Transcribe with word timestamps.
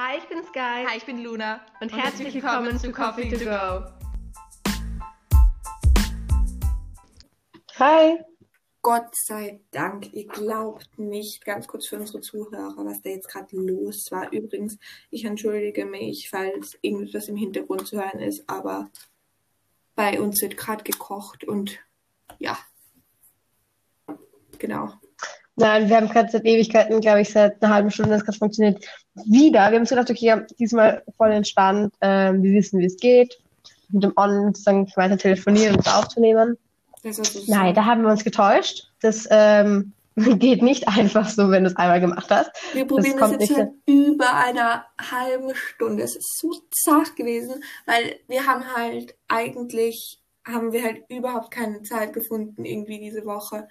Hi, 0.00 0.16
ich 0.16 0.28
bin 0.28 0.44
Sky. 0.44 0.86
Hi, 0.86 0.96
ich 0.96 1.06
bin 1.06 1.24
Luna. 1.24 1.60
Und, 1.80 1.92
und 1.92 1.98
herzlich 1.98 2.32
willkommen 2.32 2.78
zu 2.78 2.92
Coffee 2.92 3.28
to 3.30 3.44
Go. 3.44 3.84
Hi. 7.80 8.20
Gott 8.80 9.08
sei 9.12 9.60
Dank, 9.72 10.12
ihr 10.12 10.28
glaubt 10.28 11.00
nicht, 11.00 11.44
ganz 11.44 11.66
kurz 11.66 11.88
für 11.88 11.96
unsere 11.96 12.20
Zuhörer, 12.20 12.76
was 12.76 13.02
da 13.02 13.10
jetzt 13.10 13.26
gerade 13.26 13.56
los 13.56 14.12
war. 14.12 14.32
Übrigens, 14.32 14.78
ich 15.10 15.24
entschuldige 15.24 15.84
mich, 15.84 16.30
falls 16.30 16.78
irgendwas 16.80 17.26
im 17.26 17.34
Hintergrund 17.34 17.88
zu 17.88 17.96
hören 17.96 18.20
ist, 18.20 18.48
aber 18.48 18.92
bei 19.96 20.20
uns 20.20 20.40
wird 20.40 20.56
gerade 20.56 20.84
gekocht 20.84 21.42
und 21.42 21.80
ja, 22.38 22.56
genau. 24.60 24.92
Nein, 25.58 25.88
wir 25.88 25.96
haben 25.96 26.08
gerade 26.08 26.30
seit 26.30 26.44
Ewigkeiten, 26.44 27.00
glaube 27.00 27.20
ich, 27.20 27.30
seit 27.30 27.60
einer 27.62 27.74
halben 27.74 27.90
Stunde, 27.90 28.12
das 28.12 28.24
gerade 28.24 28.38
funktioniert, 28.38 28.84
wieder. 29.26 29.58
Wir 29.58 29.64
haben 29.64 29.80
uns 29.80 29.90
gedacht, 29.90 30.10
okay, 30.10 30.42
diesmal 30.58 31.02
voll 31.16 31.32
entspannt. 31.32 31.92
Ähm, 32.00 32.42
wir 32.42 32.52
wissen, 32.52 32.78
wie 32.78 32.86
es 32.86 32.96
geht. 32.96 33.36
Mit 33.90 34.04
dem 34.04 34.12
On 34.16 34.46
sozusagen 34.46 34.90
weiter 34.96 35.18
telefonieren 35.18 35.74
und 35.74 35.86
es 35.86 35.92
aufzunehmen. 35.92 36.56
Nein, 37.46 37.74
da 37.74 37.84
haben 37.84 38.02
wir 38.02 38.10
uns 38.10 38.22
getäuscht. 38.22 38.88
Das 39.00 39.26
ähm, 39.30 39.92
geht 40.16 40.62
nicht 40.62 40.86
einfach 40.86 41.28
so, 41.28 41.50
wenn 41.50 41.64
du 41.64 41.70
es 41.70 41.76
einmal 41.76 42.00
gemacht 42.00 42.30
hast. 42.30 42.50
Wir 42.72 42.86
probieren 42.86 43.18
das, 43.18 43.32
das 43.32 43.40
jetzt 43.40 43.56
seit 43.56 43.70
über 43.86 44.34
einer 44.34 44.84
halben 45.10 45.54
Stunde. 45.54 46.04
Es 46.04 46.14
ist 46.14 46.38
so 46.38 46.52
zart 46.70 47.16
gewesen, 47.16 47.62
weil 47.86 48.16
wir 48.28 48.46
haben 48.46 48.64
halt 48.76 49.16
eigentlich, 49.26 50.20
haben 50.46 50.72
wir 50.72 50.84
halt 50.84 51.02
überhaupt 51.08 51.50
keine 51.50 51.82
Zeit 51.82 52.12
gefunden, 52.12 52.64
irgendwie 52.64 53.00
diese 53.00 53.24
Woche 53.24 53.66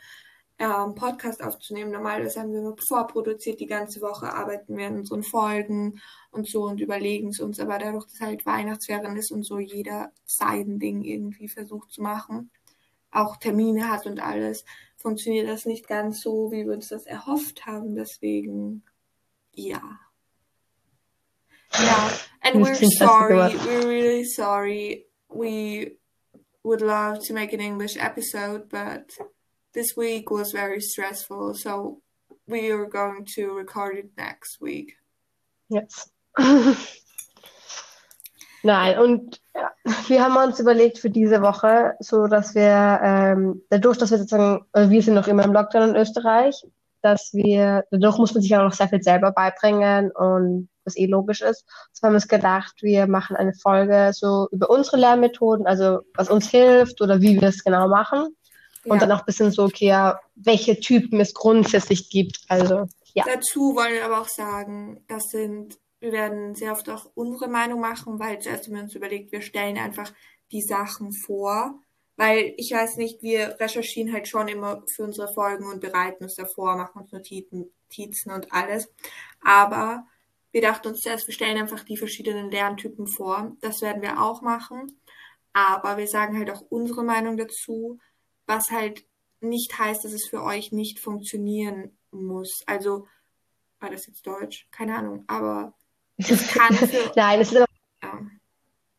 ähm, 0.60 0.96
Podcast 0.96 1.44
aufzunehmen. 1.44 1.92
Normalerweise 1.92 2.40
haben 2.40 2.54
wir 2.54 2.62
nur 2.62 2.76
vorproduziert 2.88 3.60
die 3.60 3.68
ganze 3.68 4.02
Woche, 4.02 4.34
arbeiten 4.34 4.76
wir 4.78 4.88
an 4.88 4.98
unseren 4.98 5.24
Folgen 5.24 6.02
und 6.32 6.50
so 6.50 6.64
und 6.64 6.80
überlegen 6.82 7.30
es 7.30 7.40
uns. 7.40 7.60
Aber 7.60 7.78
dadurch, 7.78 8.06
dass 8.06 8.20
halt 8.20 8.46
Weihnachtsferien 8.46 9.16
ist 9.18 9.32
und 9.32 9.44
so 9.44 9.60
jeder 9.60 10.12
Seidending 10.26 11.04
irgendwie 11.04 11.48
versucht 11.48 11.92
zu 11.92 12.02
machen, 12.02 12.50
auch 13.12 13.38
Termine 13.38 13.90
hat 13.90 14.06
und 14.06 14.20
alles, 14.20 14.66
funktioniert 14.98 15.48
das 15.48 15.66
nicht 15.66 15.88
ganz 15.88 16.22
so, 16.22 16.52
wie 16.52 16.66
wir 16.66 16.74
uns 16.74 16.90
das 16.90 17.06
erhofft 17.06 17.66
haben. 17.66 17.96
Deswegen, 17.96 18.84
ja. 19.54 19.82
Ja, 21.74 22.12
and 22.42 22.56
we're 22.56 22.98
sorry, 22.98 23.54
we're 23.58 23.88
really 23.88 24.24
sorry. 24.24 25.06
We 25.30 25.98
would 26.64 26.82
love 26.82 27.20
to 27.28 27.34
make 27.34 27.54
an 27.54 27.60
English 27.60 27.98
episode, 27.98 28.70
but 28.70 29.14
this 29.78 29.96
week 29.96 30.32
was 30.32 30.52
very 30.52 30.82
stressful, 30.82 31.54
so 31.54 32.02
we 32.48 32.72
are 32.72 32.88
going 32.88 33.26
to 33.36 33.54
record 33.54 33.98
it 33.98 34.10
next 34.18 34.60
week. 34.60 34.98
Yes. 35.70 36.10
Nein, 38.64 38.98
und 38.98 39.40
ja, 39.54 39.72
wir 40.08 40.24
haben 40.24 40.36
uns 40.36 40.60
überlegt 40.60 40.98
für 40.98 41.12
diese 41.12 41.44
Woche, 41.44 41.94
so 42.00 42.26
dass 42.26 42.56
wir 42.56 43.00
ähm, 43.04 43.62
dadurch, 43.70 44.00
dass 44.00 44.10
wir 44.10 44.18
sozusagen, 44.18 44.66
also 44.72 44.90
wir 44.90 45.02
sind 45.04 45.14
noch 45.14 45.28
immer 45.28 45.46
im 45.46 45.54
Lockdown 45.54 45.90
in 45.90 45.96
Österreich, 45.96 46.66
dass 47.04 47.32
wir, 47.34 47.86
dadurch 47.92 48.18
muss 48.18 48.34
man 48.34 48.42
sich 48.42 48.56
auch 48.56 48.64
noch 48.64 48.74
sehr 48.74 48.90
viel 48.90 49.04
selber 49.04 49.32
beibringen 49.32 50.10
und 50.12 50.70
was 50.86 50.98
eh 50.98 51.06
logisch 51.06 51.42
ist. 51.42 51.66
So 51.94 52.02
haben 52.04 52.14
wir 52.14 52.18
uns 52.18 52.28
gedacht, 52.28 52.74
wir 52.82 53.06
machen 53.06 53.36
eine 53.36 53.54
Folge 53.54 54.10
so 54.14 54.48
über 54.52 54.72
unsere 54.72 54.98
Lernmethoden, 54.98 55.68
also 55.68 56.00
was 56.16 56.30
uns 56.30 56.50
hilft 56.50 57.00
oder 57.00 57.22
wie 57.22 57.40
wir 57.40 57.50
es 57.50 57.64
genau 57.64 57.88
machen. 57.88 58.36
Und 58.92 59.02
dann 59.02 59.12
auch 59.12 59.20
ein 59.20 59.26
bisschen 59.26 59.52
so, 59.52 59.64
okay, 59.64 59.88
ja, 59.88 60.20
welche 60.36 60.80
Typen 60.80 61.20
es 61.20 61.34
grundsätzlich 61.34 62.10
gibt. 62.10 62.40
Also, 62.48 62.88
ja. 63.14 63.26
Dazu 63.26 63.76
wollen 63.76 63.94
wir 63.94 64.06
aber 64.06 64.22
auch 64.22 64.30
sagen, 64.30 65.04
das 65.08 65.24
sind, 65.32 65.78
wir 66.00 66.12
werden 66.12 66.56
sehr 66.56 66.72
oft 66.72 66.90
auch 66.90 67.10
unsere 67.16 67.50
Meinung 67.50 67.80
machen, 67.80 68.20
weil 68.20 68.40
zuerst 68.40 68.68
haben 68.68 68.76
wir 68.76 68.84
uns 68.84 68.96
überlegt, 68.96 69.32
wir 69.32 69.42
stellen 69.42 69.78
einfach 69.78 70.12
die 70.52 70.62
Sachen 70.62 71.12
vor. 71.26 71.80
Weil 72.20 72.56
ich 72.58 72.72
weiß 72.74 72.98
nicht, 72.98 73.22
wir 73.22 73.60
recherchieren 73.60 74.12
halt 74.12 74.28
schon 74.28 74.48
immer 74.48 74.84
für 74.96 75.04
unsere 75.04 75.32
Folgen 75.34 75.68
und 75.68 75.82
bereiten 75.82 76.24
uns 76.24 76.34
davor, 76.34 76.76
machen 76.76 77.02
uns 77.02 77.12
Notizen 77.12 78.32
und 78.32 78.52
alles. 78.52 78.92
Aber 79.44 80.08
wir 80.52 80.62
dachten 80.62 80.88
uns 80.88 81.02
zuerst, 81.02 81.28
wir 81.28 81.34
stellen 81.36 81.60
einfach 81.60 81.84
die 81.84 81.98
verschiedenen 81.98 82.50
Lerntypen 82.50 83.08
vor. 83.08 83.56
Das 83.62 83.82
werden 83.82 84.02
wir 84.02 84.20
auch 84.20 84.42
machen. 84.42 85.00
Aber 85.54 85.98
wir 85.98 86.08
sagen 86.08 86.38
halt 86.38 86.50
auch 86.50 86.62
unsere 86.70 87.04
Meinung 87.04 87.38
dazu 87.38 88.00
was 88.48 88.72
halt 88.72 89.04
nicht 89.42 89.78
heißt, 89.78 90.04
dass 90.04 90.14
es 90.14 90.28
für 90.28 90.44
euch 90.44 90.72
nicht 90.72 91.00
funktionieren 91.00 91.98
muss. 92.12 92.64
Also, 92.66 93.06
war 93.80 93.92
das 93.92 94.08
jetzt 94.08 94.26
Deutsch? 94.26 94.68
Keine 94.72 94.96
Ahnung, 94.96 95.24
aber 95.28 95.74
es 96.18 96.48
kann 96.48 96.74
für. 96.74 97.12
Nein, 97.16 97.42
es 97.42 97.52
ist 97.52 97.58
immer. 97.58 97.66
Ja. 98.02 98.20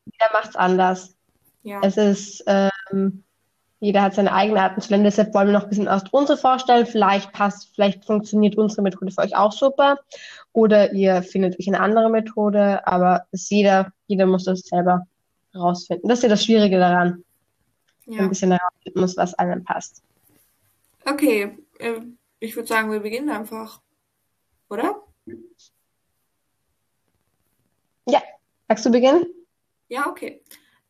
Jeder 0.04 0.32
macht 0.32 0.50
es 0.50 0.56
anders. 0.56 1.16
Ja. 1.62 1.80
Es 1.82 1.96
ist, 1.96 2.44
ähm, 2.46 3.24
jeder 3.80 4.02
hat 4.02 4.14
seine 4.14 4.32
eigene 4.32 4.62
Art 4.62 4.80
zu 4.82 4.90
lernen. 4.90 5.04
Deshalb 5.04 5.34
wollen 5.34 5.48
wir 5.48 5.54
noch 5.54 5.64
ein 5.64 5.68
bisschen 5.68 5.88
aus 5.88 6.02
unsere 6.10 6.38
vorstellen. 6.38 6.86
Vielleicht 6.86 7.32
passt, 7.32 7.74
vielleicht 7.74 8.04
funktioniert 8.04 8.56
unsere 8.56 8.82
Methode 8.82 9.12
für 9.12 9.22
euch 9.22 9.36
auch 9.36 9.52
super. 9.52 9.98
Oder 10.52 10.92
ihr 10.92 11.22
findet 11.22 11.58
euch 11.58 11.68
eine 11.68 11.80
andere 11.80 12.10
Methode. 12.10 12.86
Aber 12.86 13.26
es 13.32 13.50
jeder, 13.50 13.92
jeder 14.06 14.26
muss 14.26 14.44
das 14.44 14.60
selber 14.60 15.06
rausfinden. 15.54 16.08
Das 16.08 16.18
ist 16.18 16.22
ja 16.24 16.28
das 16.28 16.44
Schwierige 16.44 16.78
daran 16.78 17.24
ja. 18.08 18.22
ein 18.22 18.28
bisschen 18.28 18.52
herausfinden 18.52 19.00
muss, 19.00 19.16
was 19.16 19.34
einem 19.34 19.64
passt. 19.64 20.02
Okay, 21.04 21.58
äh, 21.78 22.00
ich 22.40 22.56
würde 22.56 22.68
sagen, 22.68 22.90
wir 22.90 23.00
beginnen 23.00 23.30
einfach, 23.30 23.80
oder? 24.68 25.02
Ja, 28.06 28.22
magst 28.68 28.86
du 28.86 28.90
beginnen? 28.90 29.26
Ja, 29.88 30.08
okay. 30.08 30.42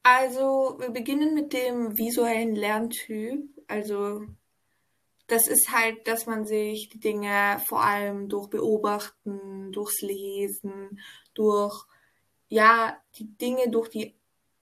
Also, 0.03 0.77
wir 0.79 0.91
beginnen 0.91 1.35
mit 1.35 1.53
dem 1.53 1.97
visuellen 1.99 2.55
Lerntyp. 2.55 3.45
Also, 3.67 4.25
das 5.27 5.47
ist 5.47 5.71
halt, 5.71 6.07
dass 6.09 6.27
man 6.27 6.47
sich 6.47 6.89
die 6.89 7.01
Dinge 7.01 7.61
vor 7.67 7.83
allem 7.83 8.29
durch 8.29 8.49
Beobachten, 8.49 9.73
durchs 9.73 10.01
Lesen, 10.01 11.01
durch, 11.35 11.85
ja, 12.49 12.97
die 13.17 13.37
Dinge 13.37 13.71
durch 13.71 13.91
die 13.91 14.18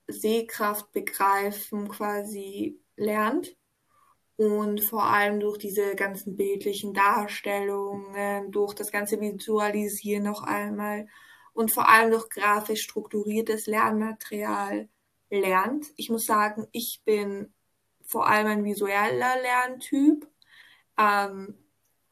Sehkraft 0.09 0.93
begreifen 0.93 1.89
quasi 1.89 2.81
lernt 2.97 3.57
und 4.37 4.85
vor 4.85 5.05
allem 5.05 5.41
durch 5.41 5.59
diese 5.59 5.95
ganzen 5.97 6.37
bildlichen 6.37 6.95
Darstellungen, 6.95 8.53
durch 8.53 8.75
das 8.75 8.93
ganze 8.93 9.21
Visualisieren 9.21 10.25
noch 10.25 10.43
einmal 10.43 11.09
und 11.53 11.73
vor 11.73 11.89
allem 11.89 12.11
durch 12.11 12.29
grafisch 12.29 12.83
strukturiertes 12.83 13.67
Lernmaterial 13.67 14.89
lernt. 15.31 15.87
Ich 15.97 16.11
muss 16.11 16.27
sagen, 16.27 16.67
ich 16.73 17.03
bin 17.05 17.53
vor 18.05 18.29
allem 18.29 18.47
ein 18.47 18.65
visueller 18.65 19.41
Lerntyp. 19.41 20.29
Ähm, 20.99 21.57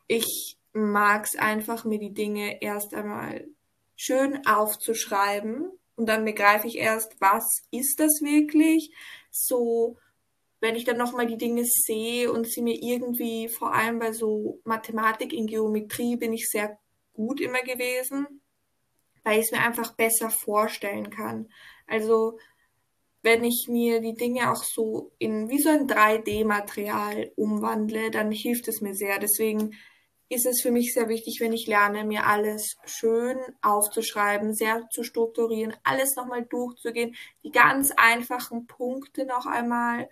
ich 0.08 0.58
mag 0.72 1.24
es 1.24 1.36
einfach, 1.36 1.84
mir 1.84 1.98
die 1.98 2.14
Dinge 2.14 2.60
erst 2.62 2.94
einmal 2.94 3.46
schön 3.96 4.44
aufzuschreiben 4.46 5.70
und 5.96 6.06
dann 6.06 6.24
begreife 6.24 6.66
ich 6.66 6.78
erst, 6.78 7.20
was 7.20 7.44
ist 7.70 8.00
das 8.00 8.20
wirklich? 8.20 8.92
So, 9.30 9.96
wenn 10.60 10.76
ich 10.76 10.84
dann 10.84 10.96
nochmal 10.96 11.26
die 11.26 11.36
Dinge 11.36 11.64
sehe 11.64 12.32
und 12.32 12.48
sie 12.48 12.62
mir 12.62 12.76
irgendwie, 12.80 13.48
vor 13.48 13.74
allem 13.74 13.98
bei 13.98 14.12
so 14.12 14.60
Mathematik 14.64 15.32
in 15.32 15.46
Geometrie 15.46 16.16
bin 16.16 16.32
ich 16.32 16.48
sehr 16.48 16.78
gut 17.12 17.40
immer 17.40 17.62
gewesen, 17.62 18.40
weil 19.22 19.38
ich 19.38 19.46
es 19.46 19.52
mir 19.52 19.60
einfach 19.60 19.94
besser 19.94 20.30
vorstellen 20.30 21.10
kann. 21.10 21.48
Also, 21.86 22.38
wenn 23.22 23.42
ich 23.42 23.66
mir 23.68 24.00
die 24.00 24.14
Dinge 24.14 24.52
auch 24.52 24.62
so 24.62 25.12
in 25.18 25.48
wie 25.48 25.58
so 25.58 25.70
ein 25.70 25.88
3D-Material 25.88 27.32
umwandle, 27.36 28.10
dann 28.10 28.30
hilft 28.30 28.68
es 28.68 28.80
mir 28.82 28.94
sehr. 28.94 29.18
Deswegen 29.18 29.74
ist 30.34 30.46
es 30.46 30.60
für 30.60 30.70
mich 30.70 30.92
sehr 30.92 31.08
wichtig, 31.08 31.40
wenn 31.40 31.52
ich 31.52 31.66
lerne, 31.66 32.04
mir 32.04 32.26
alles 32.26 32.76
schön 32.84 33.38
aufzuschreiben, 33.62 34.54
sehr 34.54 34.88
zu 34.90 35.04
strukturieren, 35.04 35.74
alles 35.84 36.16
nochmal 36.16 36.44
durchzugehen, 36.44 37.14
die 37.44 37.50
ganz 37.50 37.92
einfachen 37.96 38.66
Punkte 38.66 39.26
noch 39.26 39.46
einmal, 39.46 40.08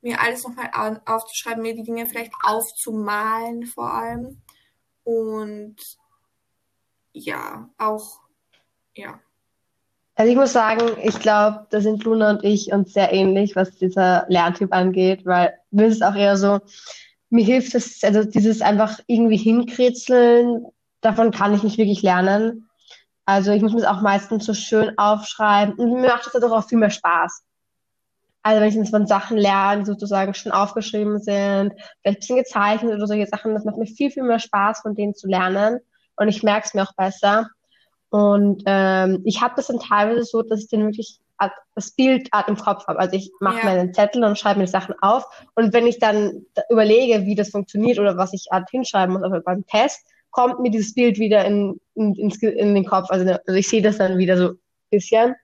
mir 0.00 0.20
alles 0.20 0.44
nochmal 0.44 1.00
aufzuschreiben, 1.06 1.62
mir 1.62 1.74
die 1.74 1.82
Dinge 1.82 2.06
vielleicht 2.06 2.32
aufzumalen 2.42 3.66
vor 3.66 3.92
allem. 3.92 4.42
Und 5.02 5.76
ja, 7.12 7.68
auch, 7.78 8.20
ja. 8.94 9.20
Also 10.14 10.30
ich 10.30 10.36
muss 10.36 10.52
sagen, 10.52 10.96
ich 11.02 11.18
glaube, 11.18 11.66
da 11.70 11.80
sind 11.80 12.04
Luna 12.04 12.30
und 12.30 12.44
ich 12.44 12.72
uns 12.72 12.92
sehr 12.92 13.12
ähnlich, 13.12 13.56
was 13.56 13.76
dieser 13.76 14.26
Lerntyp 14.28 14.72
angeht, 14.72 15.26
weil 15.26 15.58
mir 15.72 15.86
ist 15.86 15.96
es 15.96 16.02
auch 16.02 16.14
eher 16.14 16.36
so, 16.36 16.60
mir 17.34 17.44
hilft 17.44 17.74
es, 17.74 18.04
also 18.04 18.22
dieses 18.22 18.62
einfach 18.62 19.00
irgendwie 19.08 19.36
hinkritzeln, 19.36 20.66
davon 21.00 21.32
kann 21.32 21.52
ich 21.52 21.64
nicht 21.64 21.78
wirklich 21.78 22.00
lernen. 22.00 22.68
Also 23.26 23.50
ich 23.50 23.60
muss 23.60 23.72
mir 23.72 23.80
das 23.80 23.90
auch 23.90 24.02
meistens 24.02 24.44
so 24.44 24.54
schön 24.54 24.96
aufschreiben 24.98 25.74
und 25.74 26.00
mir 26.00 26.08
macht 26.08 26.26
das 26.26 26.32
dadurch 26.32 26.52
auch 26.52 26.68
viel 26.68 26.78
mehr 26.78 26.90
Spaß. 26.90 27.42
Also 28.44 28.60
wenn 28.60 28.68
ich 28.68 28.76
jetzt 28.76 28.90
von 28.90 29.08
Sachen 29.08 29.36
lerne, 29.36 29.82
die 29.82 29.86
sozusagen 29.86 30.32
schon 30.34 30.52
aufgeschrieben 30.52 31.18
sind, 31.18 31.72
vielleicht 31.72 32.04
ein 32.04 32.14
bisschen 32.20 32.36
gezeichnet 32.36 32.94
oder 32.94 33.08
solche 33.08 33.26
Sachen, 33.26 33.54
das 33.54 33.64
macht 33.64 33.78
mir 33.78 33.86
viel, 33.86 34.12
viel 34.12 34.22
mehr 34.22 34.38
Spaß, 34.38 34.82
von 34.82 34.94
denen 34.94 35.14
zu 35.14 35.26
lernen. 35.26 35.80
Und 36.16 36.28
ich 36.28 36.44
merke 36.44 36.66
es 36.68 36.74
mir 36.74 36.82
auch 36.82 36.94
besser. 36.94 37.48
Und 38.10 38.62
ähm, 38.66 39.22
ich 39.24 39.42
habe 39.42 39.54
das 39.56 39.66
dann 39.66 39.80
teilweise 39.80 40.22
so, 40.22 40.42
dass 40.42 40.60
ich 40.60 40.68
dann 40.68 40.84
wirklich 40.84 41.18
das 41.74 41.90
Bild 41.92 42.28
im 42.46 42.56
Kopf 42.56 42.86
habe. 42.86 42.98
Also 42.98 43.16
ich 43.16 43.30
mache 43.40 43.58
ja. 43.58 43.64
meinen 43.64 43.94
Zettel 43.94 44.24
und 44.24 44.38
schreibe 44.38 44.60
mir 44.60 44.66
Sachen 44.66 44.94
auf. 45.00 45.24
Und 45.54 45.72
wenn 45.72 45.86
ich 45.86 45.98
dann 45.98 46.46
überlege, 46.70 47.26
wie 47.26 47.34
das 47.34 47.50
funktioniert 47.50 47.98
oder 47.98 48.16
was 48.16 48.32
ich 48.32 48.46
hinschreiben 48.70 49.14
muss 49.14 49.22
also 49.22 49.40
beim 49.44 49.66
Test, 49.66 50.06
kommt 50.30 50.60
mir 50.60 50.70
dieses 50.70 50.94
Bild 50.94 51.18
wieder 51.18 51.44
in, 51.44 51.80
in, 51.94 52.14
in, 52.14 52.74
den 52.74 52.86
Kopf. 52.86 53.10
Also, 53.10 53.32
also 53.46 53.58
ich 53.58 53.68
sehe 53.68 53.82
das 53.82 53.98
dann 53.98 54.18
wieder 54.18 54.36
so 54.36 54.48
ein 54.50 54.58
bisschen. 54.90 55.34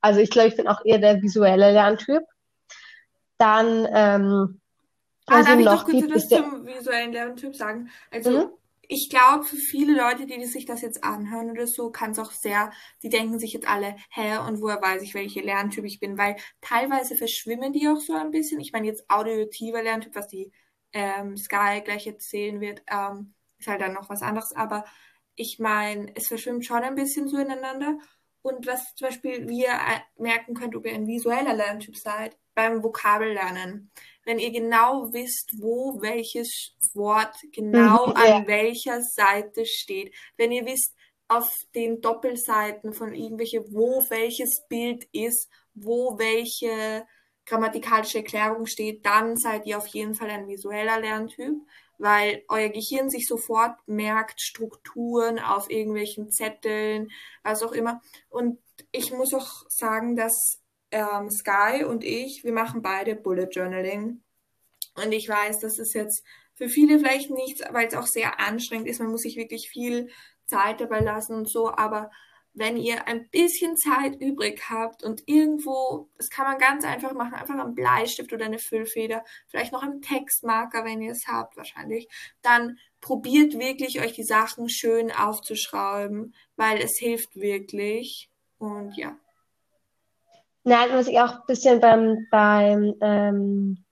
Also 0.00 0.20
ich 0.20 0.30
glaube, 0.30 0.48
ich 0.48 0.56
bin 0.56 0.68
auch 0.68 0.84
eher 0.84 0.98
der 0.98 1.22
visuelle 1.22 1.72
Lerntyp. 1.72 2.22
Dann 3.38 3.88
ähm, 3.92 4.60
Ah, 5.26 5.42
darf 5.42 5.58
ich 5.58 5.64
noch 5.64 5.84
kurz 5.84 6.04
etwas 6.04 6.28
zum 6.28 6.66
visuellen 6.66 7.12
Lerntyp 7.12 7.54
sagen? 7.54 7.90
Also, 8.10 8.30
mhm. 8.30 8.50
Ich 8.92 9.08
glaube, 9.08 9.44
für 9.44 9.56
viele 9.56 9.96
Leute, 9.96 10.26
die 10.26 10.44
sich 10.44 10.66
das 10.66 10.82
jetzt 10.82 11.02
anhören 11.02 11.50
oder 11.50 11.66
so, 11.66 11.90
kann 11.90 12.10
es 12.10 12.18
auch 12.18 12.30
sehr, 12.30 12.70
die 13.02 13.08
denken 13.08 13.38
sich 13.38 13.54
jetzt 13.54 13.66
alle, 13.66 13.96
hä, 14.10 14.36
und 14.46 14.60
woher 14.60 14.82
weiß 14.82 15.02
ich, 15.02 15.14
welche 15.14 15.40
Lerntyp 15.40 15.86
ich 15.86 15.98
bin? 15.98 16.18
Weil 16.18 16.36
teilweise 16.60 17.16
verschwimmen 17.16 17.72
die 17.72 17.88
auch 17.88 18.00
so 18.00 18.12
ein 18.12 18.30
bisschen. 18.30 18.60
Ich 18.60 18.72
meine, 18.72 18.86
jetzt 18.86 19.08
auditiver 19.08 19.82
Lerntyp, 19.82 20.14
was 20.14 20.28
die 20.28 20.52
ähm, 20.92 21.38
Sky 21.38 21.80
gleich 21.82 22.06
erzählen 22.06 22.60
wird, 22.60 22.82
ähm, 22.86 23.32
ist 23.58 23.66
halt 23.66 23.80
dann 23.80 23.94
noch 23.94 24.10
was 24.10 24.20
anderes. 24.20 24.52
Aber 24.52 24.84
ich 25.36 25.58
meine, 25.58 26.14
es 26.14 26.28
verschwimmt 26.28 26.66
schon 26.66 26.82
ein 26.82 26.94
bisschen 26.94 27.28
so 27.28 27.38
ineinander. 27.38 27.96
Und 28.42 28.66
was 28.66 28.94
zum 28.94 29.08
Beispiel 29.08 29.48
wir 29.48 29.68
äh, 29.68 30.00
merken 30.22 30.52
könnt, 30.52 30.76
ob 30.76 30.84
ihr 30.84 30.92
ein 30.92 31.06
visueller 31.06 31.54
Lerntyp 31.54 31.96
seid, 31.96 32.36
beim 32.54 32.82
Vokabellernen 32.82 33.90
wenn 34.24 34.38
ihr 34.38 34.50
genau 34.50 35.12
wisst, 35.12 35.52
wo 35.58 36.00
welches 36.00 36.74
Wort 36.94 37.34
genau 37.52 38.08
mhm, 38.08 38.14
ja. 38.16 38.36
an 38.36 38.46
welcher 38.46 39.00
Seite 39.02 39.66
steht. 39.66 40.14
Wenn 40.36 40.52
ihr 40.52 40.64
wisst, 40.64 40.94
auf 41.32 41.50
den 41.74 42.02
Doppelseiten 42.02 42.92
von 42.92 43.14
irgendwelche, 43.14 43.64
wo 43.72 44.04
welches 44.10 44.64
Bild 44.68 45.04
ist, 45.12 45.48
wo 45.74 46.18
welche 46.18 47.06
grammatikalische 47.46 48.18
Erklärung 48.18 48.66
steht, 48.66 49.04
dann 49.06 49.36
seid 49.36 49.66
ihr 49.66 49.78
auf 49.78 49.86
jeden 49.86 50.14
Fall 50.14 50.30
ein 50.30 50.46
visueller 50.46 51.00
Lerntyp, 51.00 51.56
weil 51.98 52.44
euer 52.48 52.68
Gehirn 52.68 53.08
sich 53.08 53.26
sofort 53.26 53.76
merkt 53.86 54.40
Strukturen 54.42 55.38
auf 55.38 55.70
irgendwelchen 55.70 56.30
Zetteln, 56.30 57.10
was 57.42 57.62
auch 57.62 57.72
immer. 57.72 58.02
Und 58.28 58.58
ich 58.90 59.12
muss 59.12 59.32
auch 59.32 59.64
sagen, 59.68 60.16
dass 60.16 60.61
ähm, 60.92 61.30
Sky 61.30 61.84
und 61.84 62.04
ich, 62.04 62.44
wir 62.44 62.52
machen 62.52 62.82
beide 62.82 63.16
Bullet 63.16 63.48
Journaling. 63.50 64.22
Und 64.94 65.12
ich 65.12 65.28
weiß, 65.28 65.58
das 65.60 65.78
ist 65.78 65.94
jetzt 65.94 66.24
für 66.54 66.68
viele 66.68 66.98
vielleicht 66.98 67.30
nichts, 67.30 67.62
weil 67.70 67.88
es 67.88 67.94
auch 67.94 68.06
sehr 68.06 68.38
anstrengend 68.38 68.86
ist. 68.86 69.00
Man 69.00 69.10
muss 69.10 69.22
sich 69.22 69.36
wirklich 69.36 69.68
viel 69.70 70.10
Zeit 70.44 70.80
dabei 70.80 71.00
lassen 71.00 71.34
und 71.34 71.48
so. 71.48 71.70
Aber 71.70 72.10
wenn 72.54 72.76
ihr 72.76 73.08
ein 73.08 73.28
bisschen 73.30 73.76
Zeit 73.76 74.20
übrig 74.20 74.68
habt 74.68 75.02
und 75.02 75.22
irgendwo, 75.26 76.10
das 76.18 76.28
kann 76.28 76.46
man 76.46 76.58
ganz 76.58 76.84
einfach 76.84 77.14
machen, 77.14 77.34
einfach 77.34 77.58
einen 77.58 77.74
Bleistift 77.74 78.32
oder 78.32 78.44
eine 78.44 78.58
Füllfeder, 78.58 79.24
vielleicht 79.48 79.72
noch 79.72 79.82
einen 79.82 80.02
Textmarker, 80.02 80.84
wenn 80.84 81.00
ihr 81.00 81.12
es 81.12 81.26
habt, 81.26 81.56
wahrscheinlich, 81.56 82.08
dann 82.42 82.78
probiert 83.00 83.58
wirklich 83.58 84.00
euch 84.00 84.12
die 84.12 84.22
Sachen 84.22 84.68
schön 84.68 85.10
aufzuschreiben, 85.10 86.34
weil 86.56 86.78
es 86.82 86.98
hilft 86.98 87.36
wirklich. 87.36 88.28
Und 88.58 88.96
ja. 88.96 89.16
Nein, 90.64 90.90
was 90.92 91.08
ich 91.08 91.18
auch 91.18 91.32
ein 91.32 91.46
bisschen 91.46 91.80
beim, 91.80 92.26
beim, 92.30 92.94
ähm, 93.00 93.84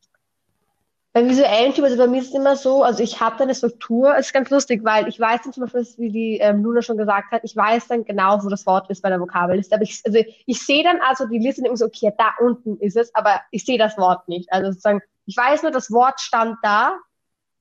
beim 1.12 1.28
visuellen 1.28 1.74
Typ, 1.74 1.84
also 1.84 1.96
bei 1.96 2.06
mir 2.06 2.20
ist 2.20 2.28
es 2.28 2.34
immer 2.34 2.54
so, 2.54 2.84
also 2.84 3.02
ich 3.02 3.20
habe 3.20 3.36
da 3.36 3.42
eine 3.42 3.56
Struktur, 3.56 4.14
es 4.16 4.26
ist 4.26 4.32
ganz 4.32 4.50
lustig, 4.50 4.84
weil 4.84 5.08
ich 5.08 5.18
weiß 5.18 5.42
dann 5.42 5.52
zum 5.52 5.64
Beispiel, 5.64 5.84
wie 5.98 6.10
die 6.12 6.38
ähm, 6.38 6.62
Luna 6.62 6.82
schon 6.82 6.96
gesagt 6.96 7.32
hat, 7.32 7.42
ich 7.42 7.56
weiß 7.56 7.88
dann 7.88 8.04
genau, 8.04 8.44
wo 8.44 8.48
das 8.48 8.66
Wort 8.66 8.88
ist 8.88 9.02
bei 9.02 9.08
der 9.08 9.20
Vokabelliste, 9.20 9.74
aber 9.74 9.82
ich, 9.82 10.00
also 10.06 10.20
ich 10.46 10.62
sehe 10.64 10.84
dann 10.84 11.00
also 11.00 11.26
die 11.26 11.38
Liste 11.38 11.60
und 11.60 11.64
denke 11.64 11.78
so, 11.78 11.86
okay, 11.86 12.12
da 12.16 12.34
unten 12.38 12.76
ist 12.78 12.96
es, 12.96 13.12
aber 13.16 13.40
ich 13.50 13.64
sehe 13.64 13.78
das 13.78 13.98
Wort 13.98 14.28
nicht. 14.28 14.52
Also 14.52 14.70
sozusagen, 14.70 15.00
ich 15.26 15.36
weiß 15.36 15.62
nur, 15.62 15.72
das 15.72 15.90
Wort 15.90 16.20
stand 16.20 16.58
da, 16.62 16.96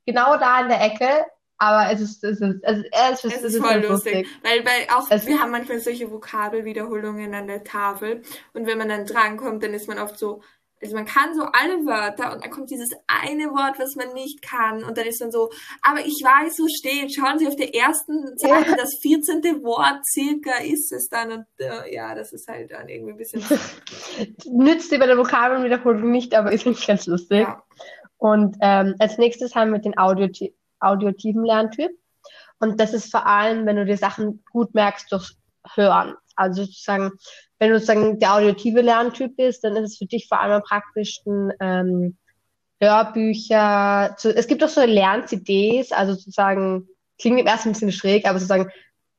genau 0.05 0.37
da 0.37 0.61
in 0.61 0.67
der 0.69 0.81
Ecke, 0.81 1.25
aber 1.59 1.91
es 1.91 1.99
ist, 1.99 2.23
es 2.23 2.39
ist, 2.39 2.65
also, 2.65 2.83
es 2.89 3.23
ist, 3.25 3.43
es 3.43 3.53
ist, 3.53 3.57
voll 3.57 3.81
lustig. 3.81 4.13
lustig. 4.13 4.27
Weil 4.43 4.63
bei 4.63 4.87
auch, 4.95 5.05
es 5.09 5.27
wir 5.27 5.39
haben 5.39 5.51
manchmal 5.51 5.79
solche 5.79 6.09
Vokabelwiederholungen 6.09 7.33
an 7.33 7.47
der 7.47 7.65
Tafel 7.65 8.21
und 8.53 8.65
wenn 8.65 8.77
man 8.77 8.87
dann 8.87 9.05
drankommt, 9.05 9.61
dann 9.61 9.73
ist 9.73 9.87
man 9.87 9.99
oft 9.99 10.17
so, 10.17 10.41
also 10.81 10.95
man 10.95 11.05
kann 11.05 11.35
so 11.35 11.41
alle 11.41 11.85
Wörter 11.85 12.31
und 12.31 12.41
dann 12.41 12.51
kommt 12.51 12.71
dieses 12.71 12.89
eine 13.07 13.49
Wort, 13.49 13.77
was 13.77 13.97
man 13.97 14.13
nicht 14.13 14.41
kann 14.41 14.85
und 14.85 14.97
dann 14.97 15.05
ist 15.05 15.19
man 15.19 15.31
so, 15.31 15.49
aber 15.81 15.99
ich 15.99 16.23
weiß, 16.23 16.59
wo 16.59 16.67
steht, 16.69 17.13
schauen 17.13 17.37
Sie 17.37 17.47
auf 17.47 17.57
der 17.57 17.75
ersten 17.75 18.37
Seite, 18.37 18.69
ja. 18.69 18.75
das 18.77 18.97
14. 19.01 19.61
Wort 19.61 19.99
circa 20.05 20.63
ist 20.63 20.93
es 20.93 21.09
dann 21.09 21.33
und 21.33 21.45
äh, 21.59 21.93
ja, 21.93 22.15
das 22.15 22.31
ist 22.31 22.47
halt 22.47 22.71
dann 22.71 22.87
irgendwie 22.87 23.11
ein 23.11 23.17
bisschen... 23.17 23.43
Nützt 24.45 24.93
dir 24.93 24.99
bei 24.99 25.07
der 25.07 25.17
Vokabelwiederholung 25.17 26.09
nicht, 26.09 26.33
aber 26.33 26.53
ist 26.53 26.65
nicht 26.65 26.87
ganz 26.87 27.05
lustig. 27.05 27.41
Ja. 27.41 27.63
Und 28.17 28.57
ähm, 28.61 28.95
als 28.99 29.17
nächstes 29.17 29.55
haben 29.55 29.71
wir 29.71 29.79
den 29.79 29.97
Audio 29.97 30.27
auditiven 30.79 31.43
Lerntyp. 31.43 31.91
Und 32.59 32.79
das 32.79 32.93
ist 32.93 33.11
vor 33.11 33.25
allem, 33.25 33.65
wenn 33.65 33.77
du 33.77 33.85
dir 33.85 33.97
Sachen 33.97 34.43
gut 34.51 34.73
merkst 34.73 35.11
durch 35.11 35.33
Hören. 35.75 36.15
Also 36.35 36.63
sozusagen, 36.63 37.11
wenn 37.57 37.71
du 37.71 37.79
sozusagen 37.79 38.19
der 38.19 38.35
auditive 38.35 38.81
Lerntyp 38.81 39.35
bist, 39.35 39.63
dann 39.63 39.75
ist 39.75 39.91
es 39.91 39.97
für 39.97 40.05
dich 40.05 40.27
vor 40.27 40.39
allem 40.39 40.53
am 40.53 40.63
praktischsten 40.63 41.51
ähm, 41.59 42.17
Hörbücher. 42.81 44.15
Zu, 44.17 44.35
es 44.35 44.47
gibt 44.47 44.63
auch 44.63 44.69
so 44.69 44.81
Lern-CDs, 44.81 45.91
also 45.91 46.13
sozusagen, 46.13 46.87
klingt 47.19 47.39
im 47.39 47.47
ersten 47.47 47.69
ein 47.69 47.73
bisschen 47.73 47.91
schräg, 47.91 48.25
aber 48.25 48.39
sozusagen, 48.39 48.71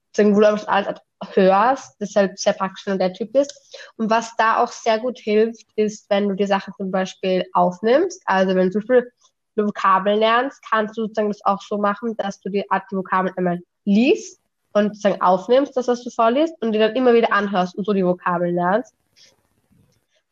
sozusagen 0.09 0.35
wo 0.35 0.41
du 0.41 0.47
alles 0.47 1.01
hörst, 1.35 2.01
das 2.01 2.11
ist 2.11 2.17
halt 2.17 2.39
sehr 2.39 2.55
praktisch, 2.55 2.87
wenn 2.87 2.95
du 2.95 2.99
der 2.99 3.13
Typ 3.13 3.33
bist. 3.33 3.79
Und 3.97 4.11
was 4.11 4.35
da 4.37 4.63
auch 4.63 4.73
sehr 4.73 4.99
gut 4.99 5.19
hilft, 5.19 5.67
ist, 5.77 6.09
wenn 6.09 6.29
du 6.29 6.35
dir 6.35 6.47
Sachen 6.47 6.73
zum 6.79 6.91
Beispiel 6.91 7.45
aufnimmst. 7.53 8.23
Also 8.25 8.55
wenn 8.55 8.71
du 8.71 8.73
zum 8.73 8.81
Beispiel 8.81 9.13
Vokabeln 9.57 10.19
lernst, 10.19 10.61
kannst 10.69 10.97
du 10.97 11.03
sozusagen 11.03 11.29
das 11.29 11.45
auch 11.45 11.61
so 11.63 11.79
machen, 11.79 12.17
dass 12.17 12.41
du 12.41 12.51
die 12.51 12.71
Art 12.71 12.85
die 12.91 12.97
Vokabeln 12.97 13.35
einmal 13.37 13.61
liest 13.85 14.41
und 14.73 14.95
sozusagen 14.95 15.21
aufnimmst, 15.21 15.77
das, 15.77 15.89
was 15.89 16.05
du 16.05 16.11
vorliest, 16.11 16.55
und 16.61 16.73
dir 16.73 16.81
dann 16.81 16.97
immer 16.97 17.15
wieder 17.15 17.33
anhörst 17.33 17.77
und 17.77 17.85
so 17.85 17.93
die 17.93 18.05
Vokabeln 18.05 18.55
lernst. 18.55 18.95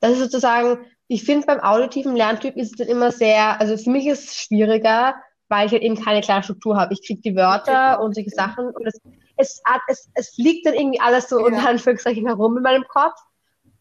Das 0.00 0.12
ist 0.12 0.20
sozusagen, 0.20 0.87
ich 1.09 1.25
finde 1.25 1.47
beim 1.47 1.61
auditiven 1.61 2.15
Lerntyp 2.15 2.56
ist 2.56 2.73
es 2.73 2.76
dann 2.76 2.88
immer 2.88 3.11
sehr, 3.11 3.61
also 3.61 3.76
für 3.76 3.91
mich 3.91 4.06
ist 4.06 4.29
es 4.29 4.37
schwieriger, 4.37 5.15
weil 5.49 5.67
ich 5.67 5.73
halt 5.73 5.82
eben 5.82 6.03
keine 6.03 6.20
klare 6.20 6.43
Struktur 6.43 6.76
habe. 6.76 6.94
Ich 6.94 7.05
kriege 7.05 7.20
die 7.20 7.35
Wörter 7.35 8.00
und 8.00 8.15
solche 8.15 8.31
Sachen 8.31 8.69
und 8.69 8.87
es, 8.87 9.00
es, 9.37 9.62
es, 9.88 10.09
es 10.15 10.35
fliegt 10.35 10.67
dann 10.67 10.75
irgendwie 10.75 11.00
alles 11.00 11.29
so 11.29 11.41
ja. 11.41 11.47
unter 11.47 11.69
Anführungszeichen 11.69 12.27
herum 12.27 12.56
in 12.56 12.63
meinem 12.63 12.84
Kopf 12.87 13.19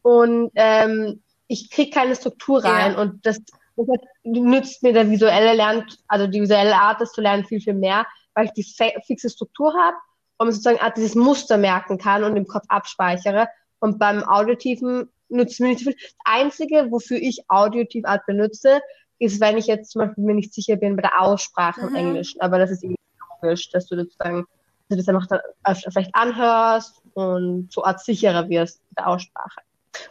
und 0.02 0.52
ähm, 0.56 1.22
ich 1.48 1.70
kriege 1.70 1.92
keine 1.92 2.16
Struktur 2.16 2.64
rein 2.64 2.94
ja. 2.94 3.02
und 3.02 3.26
das 3.26 3.42
Deshalb 3.78 4.02
nützt 4.24 4.84
mir 4.84 4.94
der 4.94 5.10
visuelle 5.10 5.54
Lern, 5.54 5.86
also 6.08 6.28
die 6.28 6.42
visuelle 6.42 6.76
Art, 6.76 7.00
das 7.00 7.12
zu 7.12 7.22
lernen, 7.22 7.46
viel, 7.46 7.62
viel 7.62 7.76
mehr, 7.76 8.06
weil 8.34 8.46
ich 8.46 8.54
die 8.54 8.66
fixe 9.06 9.30
Struktur 9.30 9.74
habe 9.74 9.98
und 10.38 10.52
sozusagen 10.52 10.80
dieses 10.96 11.16
Muster 11.16 11.58
merken 11.58 11.98
kann 11.98 12.24
und 12.24 12.36
im 12.36 12.48
Kopf 12.48 12.66
abspeichere. 12.68 13.48
Und 13.80 14.00
beim 14.00 14.24
Auditiven 14.24 15.10
nützt 15.30 15.60
mir 15.60 15.70
nicht 15.70 15.80
so 15.80 15.92
viel. 15.92 16.00
Das 16.00 16.16
Einzige, 16.26 16.88
wofür 16.90 17.18
ich 17.18 17.50
Audiotiv 17.50 18.06
Art 18.06 18.26
benutze, 18.26 18.82
ist, 19.20 19.40
wenn 19.40 19.58
ich 19.58 19.68
jetzt 19.68 19.92
zum 19.92 20.02
Beispiel 20.02 20.24
mir 20.24 20.36
nicht 20.36 20.54
sicher 20.54 20.76
bin 20.76 20.96
bei 20.96 21.02
der 21.02 21.22
Aussprache 21.22 21.82
mhm. 21.82 21.88
im 21.90 21.96
Englischen. 21.96 22.42
Aber 22.42 22.60
das 22.60 22.72
ist 22.72 22.84
irgendwie 22.84 22.98
logisch, 23.42 23.70
dass 23.72 23.88
du 23.88 23.96
sozusagen, 23.96 24.46
dass 24.90 24.98
du 24.98 25.04
das 25.04 25.10
einfach 25.10 25.28
dann 25.28 25.76
vielleicht 25.92 26.14
anhörst 26.14 27.02
und 27.14 27.72
so 27.72 27.84
Art 27.84 28.00
sicherer 28.00 28.50
wirst 28.50 28.82
mit 28.90 29.00
der 29.00 29.08
Aussprache. 29.08 29.62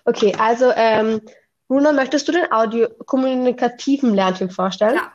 Okay, 0.05 0.35
also 0.39 0.73
ähm, 0.75 1.21
Luna, 1.69 1.93
möchtest 1.93 2.29
du 2.29 2.33
den 2.33 2.51
audio-kommunikativen 2.53 4.15
Lerntyp 4.15 4.53
vorstellen? 4.53 4.97
Ja. 4.97 5.13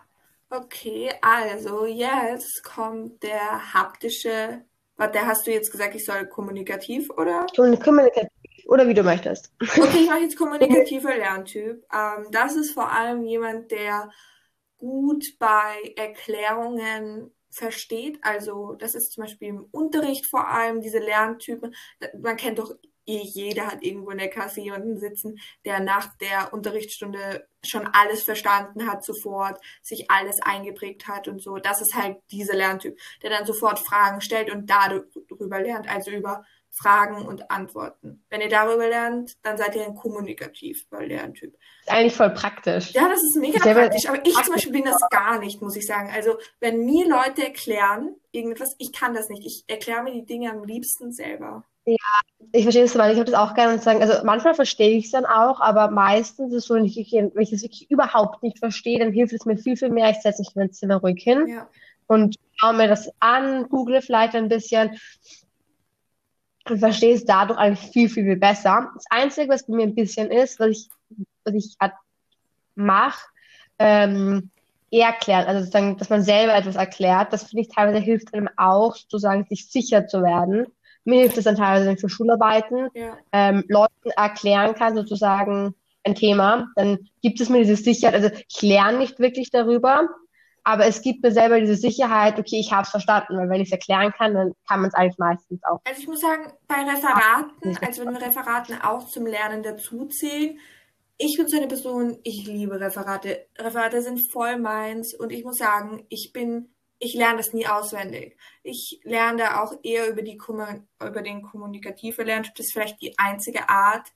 Okay, 0.49 1.09
also 1.21 1.85
jetzt 1.85 2.61
kommt 2.63 3.23
der 3.23 3.73
haptische. 3.73 4.65
Warte, 4.97 5.25
hast 5.25 5.47
du 5.47 5.51
jetzt 5.51 5.71
gesagt, 5.71 5.95
ich 5.95 6.03
soll 6.03 6.27
kommunikativ 6.27 7.09
oder? 7.11 7.45
Kommunikativ 7.55 8.27
oder 8.65 8.85
wie 8.85 8.93
du 8.93 9.01
möchtest. 9.01 9.53
Okay, 9.61 9.99
ich 10.01 10.07
mache 10.09 10.19
jetzt 10.19 10.37
kommunikativer 10.37 11.15
Lerntyp. 11.15 11.85
Ähm, 11.93 12.27
das 12.31 12.57
ist 12.57 12.71
vor 12.71 12.91
allem 12.91 13.23
jemand, 13.23 13.71
der 13.71 14.11
gut 14.77 15.23
bei 15.39 15.93
Erklärungen 15.95 17.31
versteht. 17.49 18.19
Also 18.21 18.73
das 18.73 18.93
ist 18.93 19.13
zum 19.13 19.23
Beispiel 19.23 19.49
im 19.49 19.65
Unterricht 19.71 20.25
vor 20.25 20.49
allem 20.49 20.81
diese 20.81 20.99
Lerntypen. 20.99 21.73
Man 22.19 22.35
kennt 22.35 22.59
doch 22.59 22.75
jeder 23.05 23.67
hat 23.67 23.83
irgendwo 23.83 24.11
in 24.11 24.17
der 24.17 24.29
Klasse 24.29 24.61
jemanden 24.61 24.99
sitzen, 24.99 25.39
der 25.65 25.79
nach 25.79 26.15
der 26.17 26.53
Unterrichtsstunde 26.53 27.47
schon 27.63 27.87
alles 27.87 28.23
verstanden 28.23 28.87
hat 28.89 29.03
sofort, 29.03 29.59
sich 29.81 30.09
alles 30.09 30.41
eingeprägt 30.41 31.07
hat 31.07 31.27
und 31.27 31.41
so. 31.41 31.57
Das 31.57 31.81
ist 31.81 31.95
halt 31.95 32.17
dieser 32.31 32.55
Lerntyp, 32.55 32.97
der 33.21 33.29
dann 33.29 33.45
sofort 33.45 33.79
Fragen 33.79 34.21
stellt 34.21 34.51
und 34.51 34.69
darüber 34.69 35.61
lernt, 35.61 35.89
also 35.89 36.11
über 36.11 36.43
Fragen 36.73 37.27
und 37.27 37.51
Antworten. 37.51 38.23
Wenn 38.29 38.39
ihr 38.39 38.49
darüber 38.49 38.87
lernt, 38.87 39.35
dann 39.43 39.57
seid 39.57 39.75
ihr 39.75 39.85
ein 39.85 39.95
kommunikativer 39.95 41.05
Lerntyp. 41.05 41.53
Ist 41.81 41.89
eigentlich 41.91 42.15
voll 42.15 42.29
praktisch. 42.29 42.93
Ja, 42.93 43.09
das 43.09 43.21
ist 43.21 43.35
mega 43.35 43.59
praktisch. 43.59 44.07
Aber 44.07 44.25
ich 44.25 44.33
zum 44.35 44.53
Beispiel 44.53 44.71
bin 44.71 44.85
das 44.85 45.01
gar 45.09 45.39
nicht, 45.39 45.61
muss 45.61 45.75
ich 45.75 45.85
sagen. 45.85 46.09
Also, 46.13 46.37
wenn 46.61 46.85
mir 46.85 47.09
Leute 47.09 47.43
erklären 47.43 48.15
irgendetwas, 48.31 48.73
ich 48.77 48.93
kann 48.93 49.13
das 49.13 49.27
nicht. 49.27 49.45
Ich 49.45 49.65
erkläre 49.67 50.03
mir 50.03 50.13
die 50.13 50.25
Dinge 50.25 50.49
am 50.49 50.63
liebsten 50.63 51.11
selber. 51.11 51.65
Ja, 51.85 51.95
ich 52.51 52.63
verstehe 52.63 52.83
das, 52.83 52.97
weil 52.97 53.11
ich 53.11 53.19
habe 53.19 53.31
das 53.31 53.39
auch 53.39 53.53
gerne 53.53 53.73
und 53.73 53.81
sagen, 53.81 54.01
also 54.01 54.23
manchmal 54.23 54.53
verstehe 54.53 54.97
ich 54.97 55.05
es 55.05 55.11
dann 55.11 55.25
auch, 55.25 55.59
aber 55.61 55.89
meistens 55.89 56.51
ist 56.51 56.59
es 56.59 56.65
so, 56.65 56.75
wenn 56.75 56.85
ich, 56.85 56.95
wenn 56.95 57.31
ich 57.41 57.53
es 57.53 57.63
wirklich 57.63 57.89
überhaupt 57.89 58.43
nicht 58.43 58.59
verstehe, 58.59 58.99
dann 58.99 59.11
hilft 59.11 59.33
es 59.33 59.45
mir 59.45 59.57
viel, 59.57 59.75
viel 59.77 59.89
mehr. 59.89 60.09
Ich 60.11 60.17
setze 60.21 60.41
mich 60.41 60.55
in 60.55 60.61
mein 60.61 60.71
Zimmer 60.71 60.97
ruhig 60.97 61.21
hin 61.23 61.47
Ja. 61.47 61.67
und 62.07 62.35
schaue 62.55 62.73
mir 62.73 62.87
das 62.87 63.09
an, 63.19 63.67
google 63.69 64.01
vielleicht 64.01 64.35
ein 64.35 64.49
bisschen 64.49 64.91
und 66.69 66.79
verstehe 66.79 67.15
es 67.15 67.25
dadurch 67.25 67.57
eigentlich 67.57 67.91
viel, 67.91 68.09
viel, 68.09 68.25
viel 68.25 68.37
besser. 68.37 68.91
Das 68.93 69.05
Einzige, 69.09 69.49
was 69.49 69.65
bei 69.65 69.73
mir 69.75 69.83
ein 69.83 69.95
bisschen 69.95 70.29
ist, 70.29 70.59
was 70.59 70.69
ich, 70.69 70.89
was 71.43 71.53
ich 71.55 71.75
mache, 72.75 73.27
ähm, 73.79 74.51
erklären, 74.91 75.47
also 75.47 75.61
sozusagen, 75.61 75.97
dass 75.97 76.09
man 76.09 76.21
selber 76.21 76.53
etwas 76.53 76.75
erklärt, 76.75 77.31
das 77.33 77.43
finde 77.45 77.61
ich 77.61 77.69
teilweise 77.69 77.99
hilft 77.99 78.33
einem 78.33 78.49
auch, 78.57 78.95
sozusagen, 78.95 79.45
sich 79.45 79.69
sicher 79.69 80.05
zu 80.05 80.21
werden. 80.21 80.67
Mir 81.03 81.21
hilft 81.21 81.37
es 81.37 81.45
dann 81.45 81.55
teilweise 81.55 81.97
für 81.97 82.09
Schularbeiten, 82.09 82.89
Ja. 82.93 83.17
ähm, 83.31 83.63
Leuten 83.67 84.11
erklären 84.15 84.75
kann, 84.75 84.95
sozusagen 84.95 85.75
ein 86.03 86.15
Thema, 86.15 86.67
dann 86.75 86.97
gibt 87.21 87.39
es 87.41 87.49
mir 87.49 87.59
diese 87.59 87.75
Sicherheit, 87.75 88.15
also 88.15 88.29
ich 88.47 88.61
lerne 88.61 88.97
nicht 88.97 89.19
wirklich 89.19 89.51
darüber, 89.51 90.07
aber 90.63 90.85
es 90.85 91.01
gibt 91.01 91.23
mir 91.23 91.31
selber 91.31 91.59
diese 91.59 91.75
Sicherheit, 91.75 92.37
okay, 92.39 92.59
ich 92.59 92.71
habe 92.71 92.83
es 92.83 92.89
verstanden, 92.89 93.37
weil 93.37 93.49
wenn 93.49 93.61
ich 93.61 93.67
es 93.67 93.71
erklären 93.71 94.11
kann, 94.11 94.33
dann 94.33 94.53
kann 94.67 94.81
man 94.81 94.89
es 94.89 94.95
eigentlich 94.95 95.17
meistens 95.17 95.63
auch. 95.63 95.81
Also 95.85 96.01
ich 96.01 96.07
muss 96.07 96.21
sagen, 96.21 96.53
bei 96.67 96.75
Referaten, 96.75 97.77
also 97.85 98.05
wenn 98.05 98.15
Referaten 98.15 98.81
auch 98.81 99.07
zum 99.07 99.25
Lernen 99.25 99.63
dazuzählen, 99.63 100.57
ich 101.17 101.37
bin 101.37 101.47
so 101.47 101.57
eine 101.57 101.67
Person, 101.67 102.17
ich 102.23 102.47
liebe 102.47 102.79
Referate. 102.79 103.45
Referate 103.59 104.01
sind 104.01 104.31
voll 104.31 104.57
meins 104.57 105.13
und 105.13 105.31
ich 105.31 105.43
muss 105.43 105.57
sagen, 105.57 106.03
ich 106.09 106.33
bin, 106.33 106.73
ich 107.03 107.15
lerne 107.15 107.37
das 107.37 107.51
nie 107.51 107.65
auswendig. 107.65 108.37
Ich 108.61 108.99
lerne 109.03 109.39
da 109.39 109.63
auch 109.63 109.73
eher 109.81 110.07
über 110.07 110.21
die 110.21 110.37
über 110.37 111.21
den 111.23 111.41
kommunikative 111.41 112.23
Lerntyp. 112.23 112.53
Das 112.53 112.67
ist 112.67 112.73
vielleicht 112.73 113.01
die 113.01 113.17
einzige 113.17 113.69
Art. 113.69 114.07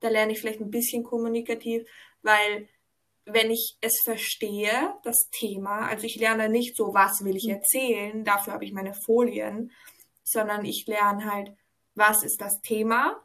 Da 0.00 0.08
lerne 0.10 0.32
ich 0.32 0.40
vielleicht 0.40 0.60
ein 0.60 0.70
bisschen 0.70 1.02
kommunikativ, 1.02 1.88
weil 2.22 2.68
wenn 3.24 3.50
ich 3.50 3.78
es 3.80 3.94
verstehe, 4.04 4.94
das 5.02 5.16
Thema, 5.32 5.88
also 5.88 6.04
ich 6.04 6.16
lerne 6.16 6.50
nicht 6.50 6.76
so, 6.76 6.92
was 6.92 7.24
will 7.24 7.36
ich 7.36 7.48
erzählen, 7.48 8.22
dafür 8.22 8.52
habe 8.52 8.66
ich 8.66 8.72
meine 8.72 8.92
Folien, 8.92 9.72
sondern 10.22 10.64
ich 10.66 10.86
lerne 10.86 11.24
halt, 11.32 11.52
was 11.94 12.22
ist 12.22 12.40
das 12.40 12.60
Thema, 12.60 13.18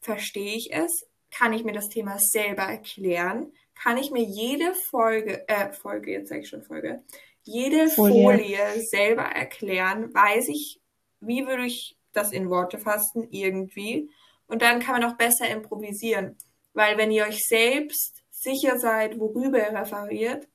verstehe 0.00 0.56
ich 0.56 0.74
es, 0.74 1.06
kann 1.30 1.54
ich 1.54 1.64
mir 1.64 1.72
das 1.72 1.88
Thema 1.88 2.18
selber 2.18 2.64
erklären, 2.64 3.52
kann 3.74 3.96
ich 3.96 4.10
mir 4.10 4.22
jede 4.22 4.74
Folge, 4.90 5.48
äh, 5.48 5.72
Folge, 5.72 6.12
jetzt 6.12 6.28
sage 6.28 6.42
ich 6.42 6.48
schon 6.48 6.62
Folge, 6.62 7.02
jede 7.44 7.88
Folie. 7.88 8.22
Folie 8.22 8.82
selber 8.90 9.22
erklären, 9.22 10.12
weiß 10.14 10.48
ich, 10.48 10.80
wie 11.20 11.46
würde 11.46 11.66
ich 11.66 11.96
das 12.12 12.32
in 12.32 12.50
Worte 12.50 12.78
fassen, 12.78 13.28
irgendwie. 13.30 14.10
Und 14.46 14.62
dann 14.62 14.80
kann 14.80 15.00
man 15.00 15.10
auch 15.10 15.16
besser 15.16 15.48
improvisieren. 15.48 16.36
Weil 16.74 16.98
wenn 16.98 17.10
ihr 17.10 17.24
euch 17.24 17.40
selbst 17.46 18.22
sicher 18.30 18.78
seid, 18.78 19.18
worüber 19.18 19.58
ihr 19.58 19.78
referiert, 19.78 20.48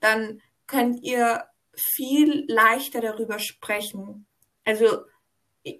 dann 0.00 0.40
könnt 0.66 1.02
ihr 1.02 1.44
viel 1.76 2.44
leichter 2.48 3.00
darüber 3.00 3.38
sprechen. 3.38 4.26
Also, 4.64 5.04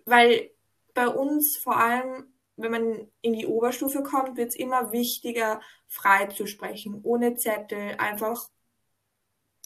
weil 0.05 0.51
bei 0.95 1.09
uns 1.09 1.59
vor 1.63 1.77
allem, 1.77 2.33
wenn 2.57 2.71
man 2.71 3.09
in 3.21 3.33
die 3.33 3.47
Oberstufe 3.47 4.03
kommt, 4.03 4.37
wird 4.37 4.51
es 4.51 4.57
immer 4.57 4.93
wichtiger, 4.93 5.61
frei 5.89 6.27
zu 6.27 6.47
sprechen, 6.47 7.01
ohne 7.03 7.37
Zettel, 7.37 7.97
einfach 7.99 8.49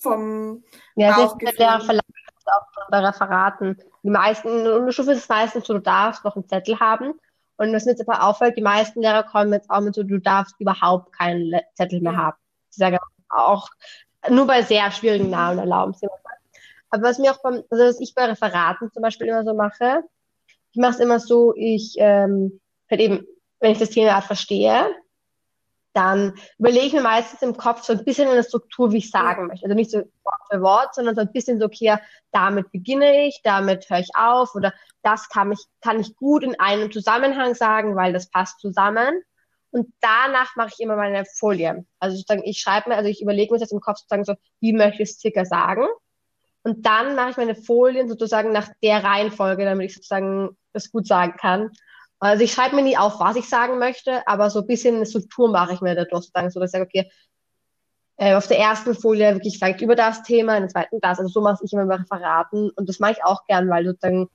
vom 0.03 0.63
Ja, 0.97 1.11
ist 1.11 1.17
Bauchgefühl. 1.33 1.57
der 1.59 1.81
verlangt 1.81 2.05
das 2.45 2.55
auch 2.55 2.91
bei 2.91 2.99
Referaten. 3.01 3.77
Die 4.03 4.11
meisten, 4.11 4.49
in 4.49 4.65
der 4.65 4.77
Unterstufe 4.77 5.13
ist 5.13 5.19
es 5.19 5.29
meistens 5.29 5.67
so, 5.67 5.75
du 5.75 5.81
darfst 5.81 6.25
noch 6.25 6.37
einen 6.37 6.49
Zettel 6.49 6.79
haben. 6.81 7.15
Und 7.57 7.73
was 7.75 7.85
mir 7.85 7.93
jetzt 7.93 8.09
aber 8.09 8.23
auffällt, 8.23 8.57
die 8.57 8.63
meisten 8.63 9.01
Lehrer 9.03 9.25
kommen 9.25 9.53
jetzt 9.53 9.69
auch 9.69 9.81
mit 9.81 9.95
so, 9.95 10.05
du 10.05 10.19
darfst 10.19 10.55
überhaupt 10.61 11.13
keinen 11.13 11.61
Zettel 11.75 12.01
mehr 12.01 12.17
haben. 12.17 12.37
Sie 12.71 12.79
sagen 12.79 12.99
auch, 13.29 13.69
nur 14.31 14.47
bei 14.47 14.63
sehr 14.63 14.91
schwierigen 14.93 15.31
Namen 15.31 15.59
erlauben 15.59 15.93
sie 15.95 16.07
das. 16.07 16.21
Aber 16.91 17.03
was 17.03 17.19
mir 17.19 17.33
auch 17.33 17.43
beim, 17.43 17.63
also 17.69 17.85
was 17.85 18.01
ich 18.01 18.15
bei 18.15 18.25
Referaten 18.25 18.91
zum 18.93 19.03
Beispiel 19.03 19.27
immer 19.27 19.45
so 19.45 19.55
mache, 19.55 20.05
ich 20.71 20.77
mache 20.81 20.93
es 20.93 21.01
immer 21.01 21.19
so, 21.19 21.55
ich, 21.57 21.97
ähm, 21.99 22.61
halt 22.91 23.01
eben, 23.01 23.27
wenn 23.61 23.73
ich 23.73 23.79
das 23.79 23.91
Thema 23.91 24.21
verstehe, 24.23 24.87
dann 25.99 26.35
überlege 26.59 26.87
ich 26.87 26.93
mir 26.93 27.03
meistens 27.03 27.43
im 27.43 27.57
Kopf 27.57 27.83
so 27.83 27.93
ein 27.93 28.05
bisschen 28.05 28.29
eine 28.29 28.45
Struktur, 28.45 28.93
wie 28.93 28.99
ich 28.99 29.11
sagen 29.11 29.49
möchte. 29.49 29.67
Also 29.67 29.75
nicht 29.75 29.91
so 29.91 29.99
Wort 29.99 30.41
für 30.49 30.63
Wort, 30.63 30.95
sondern 30.95 31.17
so 31.17 31.23
ein 31.23 31.33
bisschen 31.33 31.59
so, 31.59 31.67
okay, 31.67 31.97
damit 32.31 32.71
beginne 32.71 33.27
ich, 33.27 33.41
damit 33.43 33.91
höre 33.91 33.99
ich 33.99 34.11
auf 34.15 34.55
oder 34.55 34.73
das 35.03 35.29
kann 35.29 35.51
ich, 35.51 35.59
kann 35.81 35.99
ich 35.99 36.15
gut 36.15 36.45
in 36.45 36.59
einem 36.61 36.93
Zusammenhang 36.93 37.57
sagen, 37.57 37.97
weil 37.97 38.13
das 38.13 38.31
passt 38.31 38.61
zusammen. 38.61 39.23
Und 39.71 39.93
danach 40.01 40.55
mache 40.55 40.71
ich 40.73 40.81
immer 40.81 40.95
meine 40.95 41.25
Folie. 41.25 41.85
Also 41.99 42.17
sozusagen, 42.17 42.45
ich 42.45 42.61
schreibe 42.61 42.91
mir, 42.91 42.97
also 42.97 43.11
ich 43.11 43.21
überlege 43.21 43.53
mir 43.53 43.59
das 43.59 43.73
im 43.73 43.81
Kopf 43.81 43.99
sozusagen 43.99 44.25
so, 44.25 44.35
wie 44.61 44.73
möchte 44.73 45.03
ich 45.03 45.11
es 45.11 45.19
circa 45.19 45.45
sagen? 45.45 45.85
Und 46.63 46.87
dann 46.87 47.17
mache 47.17 47.31
ich 47.31 47.37
meine 47.39 47.57
Folien 47.57 48.09
sozusagen 48.09 48.53
nach 48.53 48.69
der 48.85 49.03
Reihenfolge, 49.03 49.65
damit 49.65 49.87
ich 49.87 49.95
sozusagen 49.97 50.57
das 50.73 50.93
gut 50.93 51.09
sagen 51.09 51.35
kann. 51.37 51.71
Also 52.21 52.43
ich 52.45 52.53
schreibe 52.53 52.77
mir 52.77 52.83
nie 52.83 52.97
auf, 52.97 53.21
was 53.21 53.37
ich 53.37 53.49
sagen 53.49 53.79
möchte, 53.79 54.27
aber 54.27 54.51
so 54.51 54.61
ein 54.61 54.67
bisschen 54.67 54.97
eine 54.97 55.07
Struktur 55.07 55.51
mache 55.51 55.75
ich 55.75 55.81
mir 55.81 55.95
dadurch 55.95 56.25
sozusagen, 56.25 56.51
so 56.51 56.59
dass 56.61 56.71
ich 56.71 56.73
sage, 56.73 56.85
okay, 56.85 57.11
äh, 58.17 58.35
auf 58.35 58.49
der 58.49 58.59
ersten 58.59 58.95
Folie 58.95 59.35
wirklich 59.35 59.59
vielleicht 59.59 59.81
über 59.81 59.95
das 59.95 60.23
Thema, 60.25 60.57
in 60.57 60.65
der 60.65 60.71
zweiten 60.71 61.01
das. 61.01 61.19
Also 61.19 61.31
so 61.31 61.41
mache 61.41 61.65
ich 61.65 61.73
immer 61.73 61.87
bei 61.87 61.95
Referaten 61.97 62.71
und 62.71 62.89
das 62.89 62.99
mache 62.99 63.13
ich 63.13 63.25
auch 63.25 63.45
gern, 63.47 63.71
weil 63.71 63.85
sozusagen, 63.85 64.29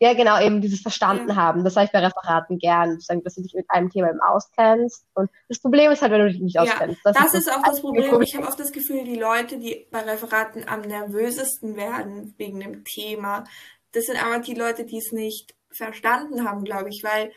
ja 0.00 0.12
genau, 0.12 0.38
eben 0.40 0.60
dieses 0.60 0.80
Verstanden 0.82 1.30
Ja. 1.30 1.36
haben. 1.36 1.64
Das 1.64 1.74
sage 1.74 1.86
ich 1.86 1.92
bei 1.92 2.00
Referaten 2.00 2.58
gern, 2.58 2.92
sozusagen, 2.92 3.22
dass 3.24 3.36
du 3.36 3.42
dich 3.42 3.54
mit 3.54 3.64
einem 3.70 3.88
Thema 3.88 4.10
eben 4.10 4.20
auskennst. 4.20 5.06
Und 5.14 5.30
das 5.48 5.60
Problem 5.60 5.90
ist 5.92 6.02
halt, 6.02 6.12
wenn 6.12 6.20
du 6.20 6.30
dich 6.30 6.42
nicht 6.42 6.56
Ja, 6.56 6.62
auskennst. 6.62 7.00
das 7.04 7.34
ist 7.34 7.50
auch 7.50 7.62
das 7.62 7.68
einzige 7.68 7.86
Problem. 7.86 8.22
Ich 8.22 8.36
habe 8.36 8.46
oft 8.46 8.60
das 8.60 8.72
Gefühl, 8.72 9.04
die 9.04 9.16
Leute, 9.16 9.58
die 9.58 9.86
bei 9.90 10.00
Referaten 10.00 10.68
am 10.68 10.82
nervösesten 10.82 11.76
werden 11.76 12.34
wegen 12.36 12.60
dem 12.60 12.84
Thema, 12.84 13.44
das 13.92 14.04
sind 14.04 14.22
einfach 14.22 14.44
die 14.44 14.54
Leute, 14.54 14.84
die 14.84 14.98
es 14.98 15.12
nicht 15.12 15.54
verstanden 15.76 16.48
haben, 16.48 16.64
glaube 16.64 16.88
ich, 16.88 17.02
weil 17.04 17.32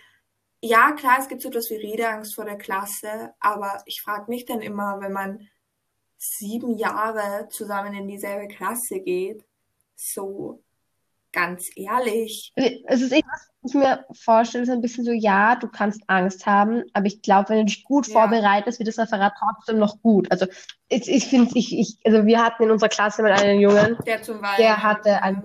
ja, 0.62 0.94
klar, 0.94 1.18
es 1.20 1.28
gibt 1.28 1.42
so 1.42 1.50
etwas 1.50 1.70
wie 1.70 1.76
Redeangst 1.76 2.34
vor 2.34 2.46
der 2.46 2.58
Klasse, 2.58 3.34
aber 3.40 3.84
ich 3.86 4.02
frage 4.02 4.26
mich 4.30 4.46
dann 4.46 4.62
immer, 4.62 5.00
wenn 5.00 5.12
man 5.14 5.48
sieben 6.18 6.78
Jahre 6.78 7.48
zusammen 7.50 7.94
in 7.94 8.08
dieselbe 8.08 8.48
Klasse 8.48 9.00
geht, 9.00 9.44
so 9.96 10.64
ganz 11.32 11.70
ehrlich, 11.76 12.54
Es 12.56 13.02
ist 13.02 13.12
eben, 13.12 13.28
was 13.30 13.50
ich 13.64 13.74
mir 13.74 14.06
vorstelle, 14.14 14.64
ist 14.64 14.70
ein 14.70 14.82
bisschen 14.82 15.04
so, 15.04 15.12
ja, 15.12 15.56
du 15.58 15.68
kannst 15.68 16.02
Angst 16.08 16.46
haben, 16.46 16.84
aber 16.94 17.06
ich 17.08 17.22
glaube, 17.22 17.50
wenn 17.50 17.60
du 17.60 17.66
dich 17.66 17.84
gut 17.84 18.08
Ja. 18.08 18.14
vorbereitest, 18.14 18.80
wird 18.80 18.88
das 18.88 18.98
Referat 18.98 19.34
trotzdem 19.38 19.78
noch 19.78 20.02
gut. 20.02 20.32
Also 20.32 20.48
ich, 20.88 21.10
ich 21.10 21.28
finde, 21.28 21.52
ich, 21.56 21.78
ich, 21.78 21.98
also 22.06 22.26
wir 22.26 22.42
hatten 22.42 22.64
in 22.64 22.72
unserer 22.72 22.90
Klasse 22.90 23.22
mal 23.22 23.34
einen 23.34 23.60
Jungen, 23.60 23.98
der 24.06 24.22
der 24.58 24.82
hatte 24.82 25.22
ein, 25.22 25.44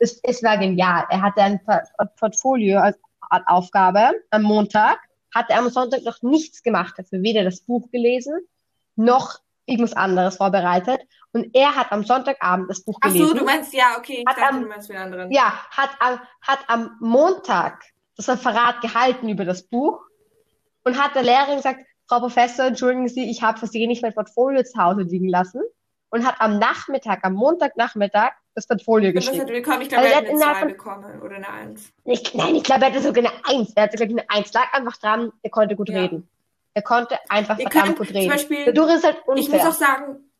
es, 0.00 0.18
es 0.22 0.42
war 0.42 0.58
genial. 0.58 1.04
Er 1.10 1.22
hatte 1.22 1.42
ein 1.42 1.62
Port- 1.64 1.88
Portfolio 2.18 2.80
als 2.80 2.98
Aufgabe 3.46 4.10
am 4.30 4.42
Montag, 4.42 4.98
hatte 5.32 5.54
am 5.54 5.68
Sonntag 5.70 6.02
noch 6.02 6.20
nichts 6.22 6.62
gemacht 6.62 6.94
dafür, 6.98 7.22
weder 7.22 7.44
das 7.44 7.60
Buch 7.60 7.88
gelesen, 7.92 8.40
noch 8.96 9.38
irgendwas 9.66 9.94
anderes 9.96 10.36
vorbereitet. 10.36 11.00
Und 11.32 11.54
er 11.54 11.76
hat 11.76 11.92
am 11.92 12.02
Sonntagabend 12.04 12.68
das 12.68 12.82
Buch 12.82 12.98
Ach 13.02 13.08
so, 13.10 13.14
gelesen. 13.18 13.38
du 13.38 13.44
meinst, 13.44 13.72
ja, 13.72 13.96
okay, 13.96 14.18
ich 14.18 14.24
dachte, 14.24 14.42
am- 14.42 14.62
du 14.62 14.68
meinst 14.68 14.88
den 14.88 14.96
anderen. 14.96 15.30
Ja, 15.30 15.52
hat 15.70 15.90
am, 16.00 16.18
hat 16.42 16.58
am 16.66 16.96
Montag 17.00 17.84
das 18.16 18.28
Referat 18.28 18.80
gehalten 18.80 19.28
über 19.28 19.44
das 19.44 19.62
Buch 19.62 20.00
und 20.82 21.00
hat 21.00 21.14
der 21.14 21.22
Lehrerin 21.22 21.56
gesagt, 21.58 21.80
Frau 22.08 22.18
Professor, 22.18 22.64
entschuldigen 22.66 23.08
Sie, 23.08 23.30
ich 23.30 23.42
habe 23.42 23.58
versehentlich 23.58 24.02
mein 24.02 24.12
Portfolio 24.14 24.64
zu 24.64 24.76
Hause 24.82 25.02
liegen 25.02 25.28
lassen 25.28 25.62
und 26.10 26.26
hat 26.26 26.40
am 26.40 26.58
Nachmittag, 26.58 27.20
am 27.22 27.34
Montagnachmittag 27.34 28.32
das 28.54 28.68
was 28.68 28.78
hat 28.78 29.12
geschrieben. 29.12 29.48
er 29.48 29.54
bekommen? 29.60 29.82
Ich 29.82 29.88
glaube, 29.88 30.02
Also 30.04 30.12
er 30.12 30.16
hat 30.18 30.24
eine 30.26 30.32
innerhalb 30.34 30.56
2 30.56 30.60
von- 30.60 30.68
bekommen 30.68 31.22
oder 31.22 31.36
eine 31.36 31.48
1. 31.48 31.92
Ich, 32.04 32.34
nein, 32.34 32.54
ich 32.56 32.62
glaube, 32.64 32.82
er 32.84 32.90
hatte 32.92 33.00
sogar 33.02 33.24
eine 33.24 33.44
Eins. 33.46 33.72
Er 33.74 33.82
hatte, 33.84 33.96
glaube 33.96 34.12
ich, 34.12 34.18
eine 34.18 34.30
Eins. 34.30 34.52
Lag 34.52 34.72
einfach 34.72 34.96
dran, 34.96 35.32
er 35.42 35.50
konnte 35.50 35.76
gut 35.76 35.88
Ja. 35.88 36.00
reden. 36.02 36.28
Er 36.74 36.82
konnte 36.82 37.18
einfach 37.28 37.58
Ihr 37.58 37.64
verdammt 37.70 37.84
könnt 37.86 37.98
gut 37.98 38.06
zum 38.08 38.16
reden. 38.16 38.30
Beispiel, 38.30 38.64
Dadurch 38.66 38.94
ist 38.94 39.04
halt 39.04 39.16
ich 39.20 39.26
muss 39.26 39.46
unfair. 39.46 39.68
auch 39.68 39.72
sagen, 39.74 40.30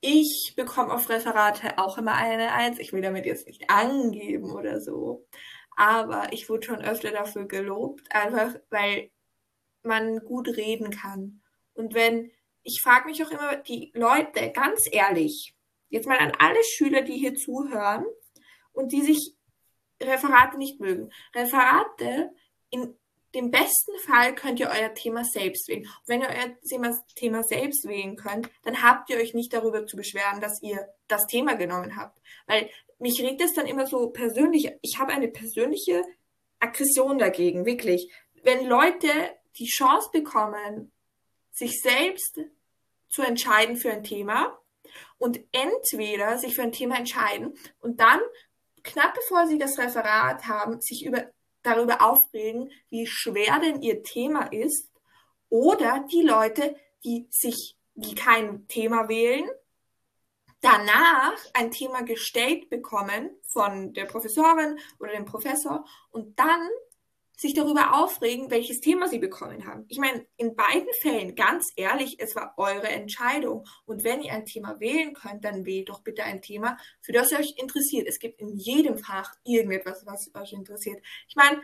ich 0.00 0.54
bekomme 0.56 0.92
auf 0.92 1.08
Referate 1.08 1.78
auch 1.78 1.98
immer 1.98 2.14
eine 2.14 2.52
Eins. 2.52 2.78
Ich 2.78 2.92
will 2.92 3.02
damit 3.02 3.24
jetzt 3.26 3.46
nicht 3.46 3.68
angeben 3.70 4.50
oder 4.52 4.80
so. 4.80 5.26
Aber 5.76 6.32
ich 6.32 6.48
wurde 6.48 6.66
schon 6.66 6.82
öfter 6.82 7.10
dafür 7.10 7.46
gelobt, 7.46 8.02
einfach 8.14 8.54
weil 8.70 9.10
man 9.82 10.18
gut 10.20 10.48
reden 10.48 10.90
kann. 10.90 11.40
Und 11.74 11.94
wenn, 11.94 12.30
ich 12.62 12.80
frage 12.82 13.08
mich 13.08 13.22
auch 13.24 13.30
immer, 13.30 13.56
die 13.56 13.92
Leute, 13.94 14.50
ganz 14.52 14.88
ehrlich, 14.90 15.54
jetzt 15.88 16.06
mal 16.06 16.18
an 16.18 16.32
alle 16.38 16.62
Schüler, 16.64 17.02
die 17.02 17.16
hier 17.16 17.34
zuhören 17.34 18.04
und 18.72 18.92
die 18.92 19.02
sich 19.02 19.34
Referate 20.02 20.58
nicht 20.58 20.80
mögen. 20.80 21.10
Referate, 21.34 22.30
in 22.70 22.96
dem 23.34 23.50
besten 23.50 23.98
Fall 24.06 24.34
könnt 24.34 24.60
ihr 24.60 24.70
euer 24.70 24.94
Thema 24.94 25.24
selbst 25.24 25.68
wählen. 25.68 25.82
Und 25.82 26.08
wenn 26.08 26.22
ihr 26.22 26.28
euer 26.28 26.56
Thema, 26.68 26.98
Thema 27.14 27.42
selbst 27.42 27.86
wählen 27.86 28.16
könnt, 28.16 28.48
dann 28.62 28.82
habt 28.82 29.10
ihr 29.10 29.16
euch 29.16 29.34
nicht 29.34 29.52
darüber 29.52 29.86
zu 29.86 29.96
beschweren, 29.96 30.40
dass 30.40 30.62
ihr 30.62 30.88
das 31.08 31.26
Thema 31.26 31.54
genommen 31.54 31.96
habt. 31.96 32.18
Weil 32.46 32.70
mich 32.98 33.20
regt 33.20 33.42
es 33.42 33.52
dann 33.52 33.66
immer 33.66 33.86
so 33.86 34.08
persönlich, 34.08 34.72
ich 34.80 34.98
habe 34.98 35.12
eine 35.12 35.28
persönliche 35.28 36.02
Aggression 36.60 37.18
dagegen, 37.18 37.66
wirklich. 37.66 38.10
Wenn 38.42 38.66
Leute 38.66 39.08
die 39.58 39.66
Chance 39.66 40.08
bekommen, 40.12 40.92
sich 41.50 41.80
selbst 41.80 42.40
zu 43.08 43.22
entscheiden 43.22 43.76
für 43.76 43.90
ein 43.90 44.04
Thema 44.04 44.58
und 45.18 45.40
entweder 45.52 46.38
sich 46.38 46.54
für 46.54 46.62
ein 46.62 46.72
Thema 46.72 46.96
entscheiden 46.96 47.54
und 47.80 48.00
dann 48.00 48.20
knapp 48.82 49.14
bevor 49.14 49.46
sie 49.46 49.58
das 49.58 49.78
Referat 49.78 50.46
haben, 50.46 50.80
sich 50.80 51.04
über, 51.04 51.26
darüber 51.62 52.02
aufregen, 52.02 52.70
wie 52.88 53.06
schwer 53.06 53.58
denn 53.60 53.82
ihr 53.82 54.02
Thema 54.02 54.52
ist, 54.52 54.90
oder 55.48 56.04
die 56.10 56.22
Leute, 56.22 56.76
die 57.04 57.26
sich, 57.30 57.76
die 57.94 58.14
kein 58.14 58.66
Thema 58.68 59.08
wählen, 59.08 59.48
danach 60.60 61.36
ein 61.54 61.70
Thema 61.70 62.02
gestellt 62.02 62.68
bekommen 62.70 63.30
von 63.44 63.92
der 63.92 64.06
Professorin 64.06 64.78
oder 64.98 65.12
dem 65.12 65.24
Professor 65.24 65.84
und 66.10 66.38
dann 66.38 66.68
sich 67.36 67.52
darüber 67.52 68.02
aufregen, 68.02 68.50
welches 68.50 68.80
Thema 68.80 69.08
sie 69.08 69.18
bekommen 69.18 69.66
haben. 69.66 69.84
Ich 69.88 69.98
meine, 69.98 70.26
in 70.38 70.56
beiden 70.56 70.88
Fällen, 71.02 71.34
ganz 71.34 71.70
ehrlich, 71.76 72.16
es 72.18 72.34
war 72.34 72.54
eure 72.56 72.88
Entscheidung. 72.88 73.66
Und 73.84 74.04
wenn 74.04 74.22
ihr 74.22 74.32
ein 74.32 74.46
Thema 74.46 74.80
wählen 74.80 75.12
könnt, 75.12 75.44
dann 75.44 75.66
wählt 75.66 75.90
doch 75.90 76.00
bitte 76.00 76.24
ein 76.24 76.40
Thema, 76.40 76.78
für 77.02 77.12
das 77.12 77.32
ihr 77.32 77.38
euch 77.38 77.54
interessiert. 77.58 78.08
Es 78.08 78.18
gibt 78.18 78.40
in 78.40 78.56
jedem 78.56 78.96
Fach 78.96 79.34
irgendetwas, 79.44 80.06
was 80.06 80.30
euch 80.34 80.54
interessiert. 80.54 81.02
Ich 81.28 81.36
meine, 81.36 81.60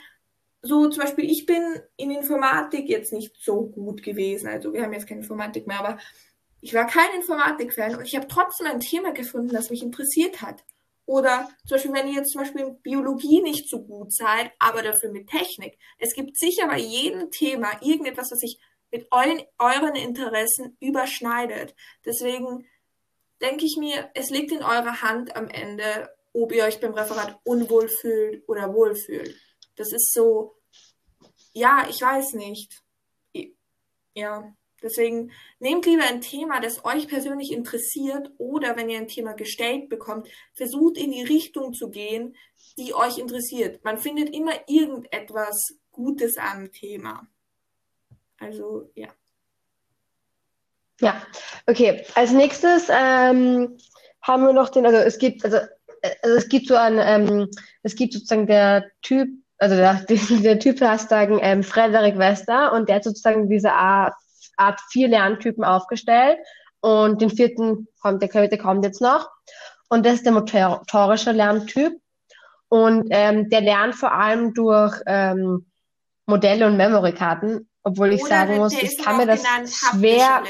so 0.61 0.89
zum 0.89 1.03
Beispiel, 1.03 1.31
ich 1.31 1.47
bin 1.47 1.81
in 1.97 2.11
Informatik 2.11 2.89
jetzt 2.89 3.13
nicht 3.13 3.35
so 3.41 3.63
gut 3.67 4.03
gewesen. 4.03 4.49
Also 4.49 4.75
wir 4.75 4.83
haben 4.83 4.93
jetzt 4.93 5.09
keine 5.09 5.23
Informatik 5.23 5.67
mehr, 5.67 5.81
aber 5.81 5.99
ich 6.61 6.75
war 6.75 6.87
kein 6.87 7.15
Informatik-Fan 7.17 7.97
und 7.97 8.07
ich 8.07 8.15
habe 8.15 8.29
trotzdem 8.29 8.67
ein 8.67 8.79
Thema 8.81 9.13
gefunden, 9.13 9.53
das 9.53 9.71
mich 9.71 9.83
interessiert 9.83 10.43
hat. 10.43 10.63
Oder 11.07 11.49
zum 11.67 11.77
Beispiel, 11.77 11.93
wenn 11.93 12.09
ihr 12.09 12.15
jetzt 12.15 12.31
zum 12.31 12.43
Beispiel 12.43 12.63
in 12.63 12.81
Biologie 12.81 13.43
nicht 13.43 13.69
so 13.69 13.83
gut 13.83 14.13
seid, 14.13 14.53
aber 14.59 14.83
dafür 14.83 15.11
mit 15.11 15.29
Technik. 15.29 15.79
Es 15.99 16.15
gibt 16.15 16.39
sicher 16.39 16.67
bei 16.69 16.79
jedem 16.79 17.31
Thema 17.31 17.71
irgendetwas, 17.83 18.31
was 18.31 18.39
sich 18.39 18.59
mit 18.91 19.09
euren, 19.11 19.43
euren 19.59 19.97
Interessen 19.97 20.77
überschneidet. 20.81 21.75
Deswegen 22.05 22.67
denke 23.41 23.65
ich 23.65 23.77
mir, 23.79 24.11
es 24.15 24.31
liegt 24.31 24.53
in 24.53 24.63
eurer 24.63 25.03
Hand 25.03 25.35
am 25.35 25.49
Ende, 25.49 26.15
ob 26.33 26.53
ihr 26.53 26.65
euch 26.65 26.81
beim 26.81 26.95
Referat 26.95 27.41
unwohl 27.45 27.89
fühlt 27.89 28.49
oder 28.49 28.73
wohl 28.73 28.95
fühlt. 28.95 29.37
Das 29.77 29.93
ist 29.93 30.13
so, 30.13 30.57
ja, 31.53 31.87
ich 31.89 32.01
weiß 32.01 32.35
nicht. 32.35 32.83
Ja. 34.15 34.55
Deswegen 34.83 35.31
nehmt 35.61 35.87
lieber 35.87 36.05
ein 36.05 36.21
Thema, 36.21 36.61
das 36.61 36.85
euch 36.85 37.09
persönlich 37.09 37.53
interessiert 37.53 38.31
oder 38.39 38.77
wenn 38.77 38.89
ihr 38.89 38.99
ein 38.99 39.09
Thema 39.09 39.33
gestellt 39.35 39.89
bekommt, 39.89 40.29
versucht 40.53 40.99
in 40.99 41.13
die 41.13 41.23
Richtung 41.23 41.73
zu 41.73 41.91
gehen, 41.91 42.37
die 42.77 42.95
euch 42.95 43.19
interessiert. 43.19 43.85
Man 43.85 43.99
findet 43.99 44.35
immer 44.35 44.53
irgendetwas 44.67 45.75
Gutes 45.91 46.37
am 46.39 46.73
Thema. 46.73 47.27
Also 48.39 48.91
ja. 48.95 49.09
Ja, 51.01 51.23
okay. 51.67 52.05
Als 52.15 52.33
nächstes 52.33 52.89
ähm, 52.89 53.77
haben 54.21 54.47
wir 54.47 54.53
noch 54.53 54.69
den, 54.69 54.87
also 54.87 54.99
es 54.99 55.19
gibt, 55.19 55.45
also, 55.45 55.59
also 56.23 56.37
es 56.37 56.49
gibt 56.49 56.69
so 56.69 56.77
ein, 56.77 56.99
ähm, 56.99 57.49
es 57.83 57.95
gibt 57.95 58.13
sozusagen 58.13 58.47
der 58.47 58.91
Typ, 59.03 59.29
also 59.59 59.77
der, 59.77 60.05
der 60.43 60.59
Typ 60.59 60.81
heißt 60.81 61.09
sagen 61.09 61.39
ähm, 61.43 61.63
Frederik 61.63 62.19
Wester 62.19 62.73
und 62.73 62.89
der 62.89 62.97
hat 62.97 63.05
sozusagen 63.05 63.49
diese 63.49 63.73
Art 63.73 64.15
Art 64.57 64.81
vier 64.91 65.09
Lerntypen 65.09 65.65
aufgestellt 65.65 66.39
und 66.81 67.21
den 67.21 67.31
vierten 67.31 67.89
kommt, 68.01 68.23
der, 68.23 68.49
der 68.49 68.59
kommt 68.59 68.85
jetzt 68.85 69.01
noch. 69.01 69.31
Und 69.89 70.07
das 70.07 70.15
ist 70.15 70.27
der 70.27 70.33
motorische 70.33 71.33
Lerntyp. 71.33 71.95
Und 72.69 73.09
ähm, 73.11 73.51
der 73.51 73.61
lernt 73.61 73.95
vor 73.95 74.13
allem 74.13 74.55
durch 74.55 74.99
ähm, 75.07 75.67
Modelle 76.27 76.67
und 76.67 76.79
Memory-Karten, 76.79 77.69
obwohl 77.83 78.13
ich 78.13 78.23
Oder 78.23 78.31
sagen 78.31 78.57
muss, 78.57 78.73
ich 78.73 78.97
kann 78.97 79.19
mir 79.19 79.27
das 79.27 79.43
schwer. 79.91 80.43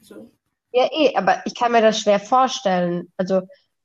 So. 0.00 0.30
Ja, 0.70 0.88
eh, 0.92 1.16
aber 1.16 1.42
ich 1.44 1.54
kann 1.54 1.72
mir 1.72 1.82
das 1.82 1.98
schwer 1.98 2.20
vorstellen. 2.20 3.12
Also 3.16 3.42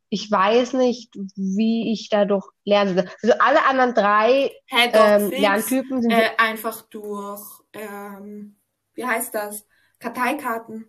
ich 0.10 0.30
weiß 0.30 0.74
nicht, 0.74 1.16
wie 1.36 1.92
ich 1.94 2.10
dadurch 2.10 2.46
lerne. 2.66 3.10
Also 3.24 3.36
alle 3.40 3.66
anderen 3.66 3.96
drei 3.96 4.52
ähm, 4.70 5.32
Lerntypen 5.32 6.02
sind 6.02 6.12
äh, 6.12 6.30
einfach 6.38 6.82
durch 6.84 7.42
ähm, 7.74 8.58
wie 9.02 9.06
heißt 9.06 9.34
das? 9.34 9.66
Karteikarten. 10.00 10.88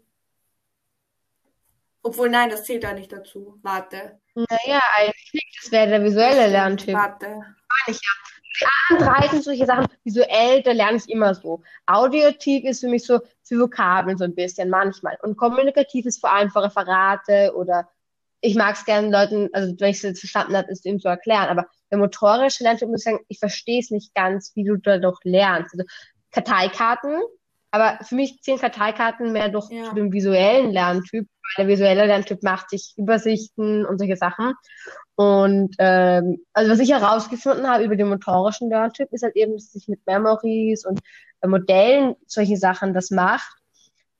Obwohl, 2.02 2.28
nein, 2.28 2.50
das 2.50 2.64
zählt 2.64 2.84
da 2.84 2.92
nicht 2.92 3.10
dazu. 3.10 3.58
Warte. 3.62 4.20
Naja, 4.34 4.80
eigentlich 4.96 5.30
nicht. 5.32 5.58
Das 5.62 5.72
wäre 5.72 5.88
der 5.88 6.04
visuelle 6.04 6.48
Lerntyp. 6.48 6.94
Warte. 6.94 7.40
Ich 7.86 8.00
die 8.60 8.66
anderen 8.90 9.14
drei 9.14 9.28
sind 9.28 9.44
solche 9.44 9.64
Sachen, 9.64 9.86
visuell, 10.04 10.62
da 10.62 10.72
lerne 10.72 10.98
ich 10.98 11.08
immer 11.08 11.34
so. 11.34 11.62
Audiotiv 11.86 12.64
ist 12.64 12.80
für 12.80 12.88
mich 12.88 13.04
so 13.06 13.20
für 13.42 13.60
Vokabeln 13.60 14.18
so 14.18 14.24
ein 14.24 14.34
bisschen, 14.34 14.68
manchmal. 14.68 15.16
Und 15.22 15.38
kommunikativ 15.38 16.04
ist 16.04 16.20
vor 16.20 16.32
allem 16.32 16.50
für 16.50 16.62
Referate 16.62 17.54
oder 17.56 17.88
ich 18.42 18.54
mag 18.54 18.74
es 18.74 18.84
gerne 18.84 19.08
Leuten, 19.08 19.48
also 19.54 19.74
wenn 19.78 19.90
ich 19.90 19.96
es 19.96 20.02
jetzt 20.02 20.20
verstanden 20.20 20.54
habe, 20.54 20.70
ist 20.70 20.84
ihm 20.84 21.00
zu 21.00 21.08
erklären. 21.08 21.48
Aber 21.48 21.66
der 21.90 21.98
motorische 21.98 22.62
Lerntyp 22.62 22.88
muss 22.88 23.00
ich 23.00 23.04
sagen, 23.04 23.24
ich 23.28 23.38
verstehe 23.38 23.80
es 23.80 23.90
nicht 23.90 24.14
ganz, 24.14 24.52
wie 24.54 24.64
du 24.64 24.76
da 24.76 24.98
doch 24.98 25.20
lernst. 25.24 25.74
Also 25.74 25.86
Karteikarten 26.30 27.22
aber 27.72 28.04
für 28.04 28.14
mich 28.14 28.40
zählen 28.42 28.60
Karteikarten 28.60 29.32
mehr 29.32 29.48
durch 29.48 29.70
ja. 29.70 29.92
den 29.94 30.12
visuellen 30.12 30.70
Lerntyp, 30.70 31.26
weil 31.26 31.64
der 31.64 31.68
visuelle 31.68 32.06
Lerntyp 32.06 32.42
macht 32.42 32.68
sich 32.68 32.92
Übersichten 32.98 33.86
und 33.86 33.98
solche 33.98 34.16
Sachen. 34.16 34.52
Und 35.14 35.74
ähm, 35.78 36.44
also 36.52 36.70
was 36.70 36.78
ich 36.80 36.92
herausgefunden 36.92 37.66
habe 37.66 37.84
über 37.84 37.96
den 37.96 38.08
motorischen 38.08 38.68
Lerntyp, 38.68 39.08
ist 39.10 39.22
halt 39.22 39.36
eben, 39.36 39.54
dass 39.54 39.72
sich 39.72 39.88
mit 39.88 40.06
Memories 40.06 40.84
und 40.84 41.00
äh, 41.40 41.48
Modellen 41.48 42.14
solche 42.26 42.58
Sachen 42.58 42.92
das 42.92 43.10
macht. 43.10 43.56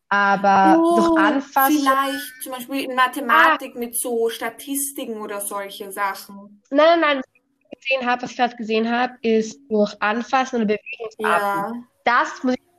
Aber 0.09 0.83
oh, 0.83 0.97
durch 0.97 1.19
Anfassen. 1.19 1.79
Vielleicht 1.79 2.43
zum 2.43 2.53
Beispiel 2.53 2.85
in 2.85 2.95
Mathematik 2.95 3.73
ah, 3.75 3.79
mit 3.79 3.99
so 3.99 4.31
Statistiken 4.31 5.21
oder 5.21 5.43
solche 5.43 5.93
Sachen. 5.93 6.63
Nein, 6.71 7.01
nein, 7.01 7.01
nein. 7.01 7.17
Was 7.19 7.71
ich 7.71 7.81
gesehen 7.81 8.07
habe, 8.07 8.23
was 8.23 8.31
ich 8.31 8.37
gerade 8.37 8.57
gesehen 8.57 8.91
habe, 8.91 9.15
ist 9.21 9.61
durch 9.69 9.95
Anfassen 10.01 10.63
und 10.63 10.69
Bewegungsarten. 10.69 11.75
Ja. 11.75 11.85
Das 12.05 12.43
muss 12.45 12.55
ich 12.55 12.72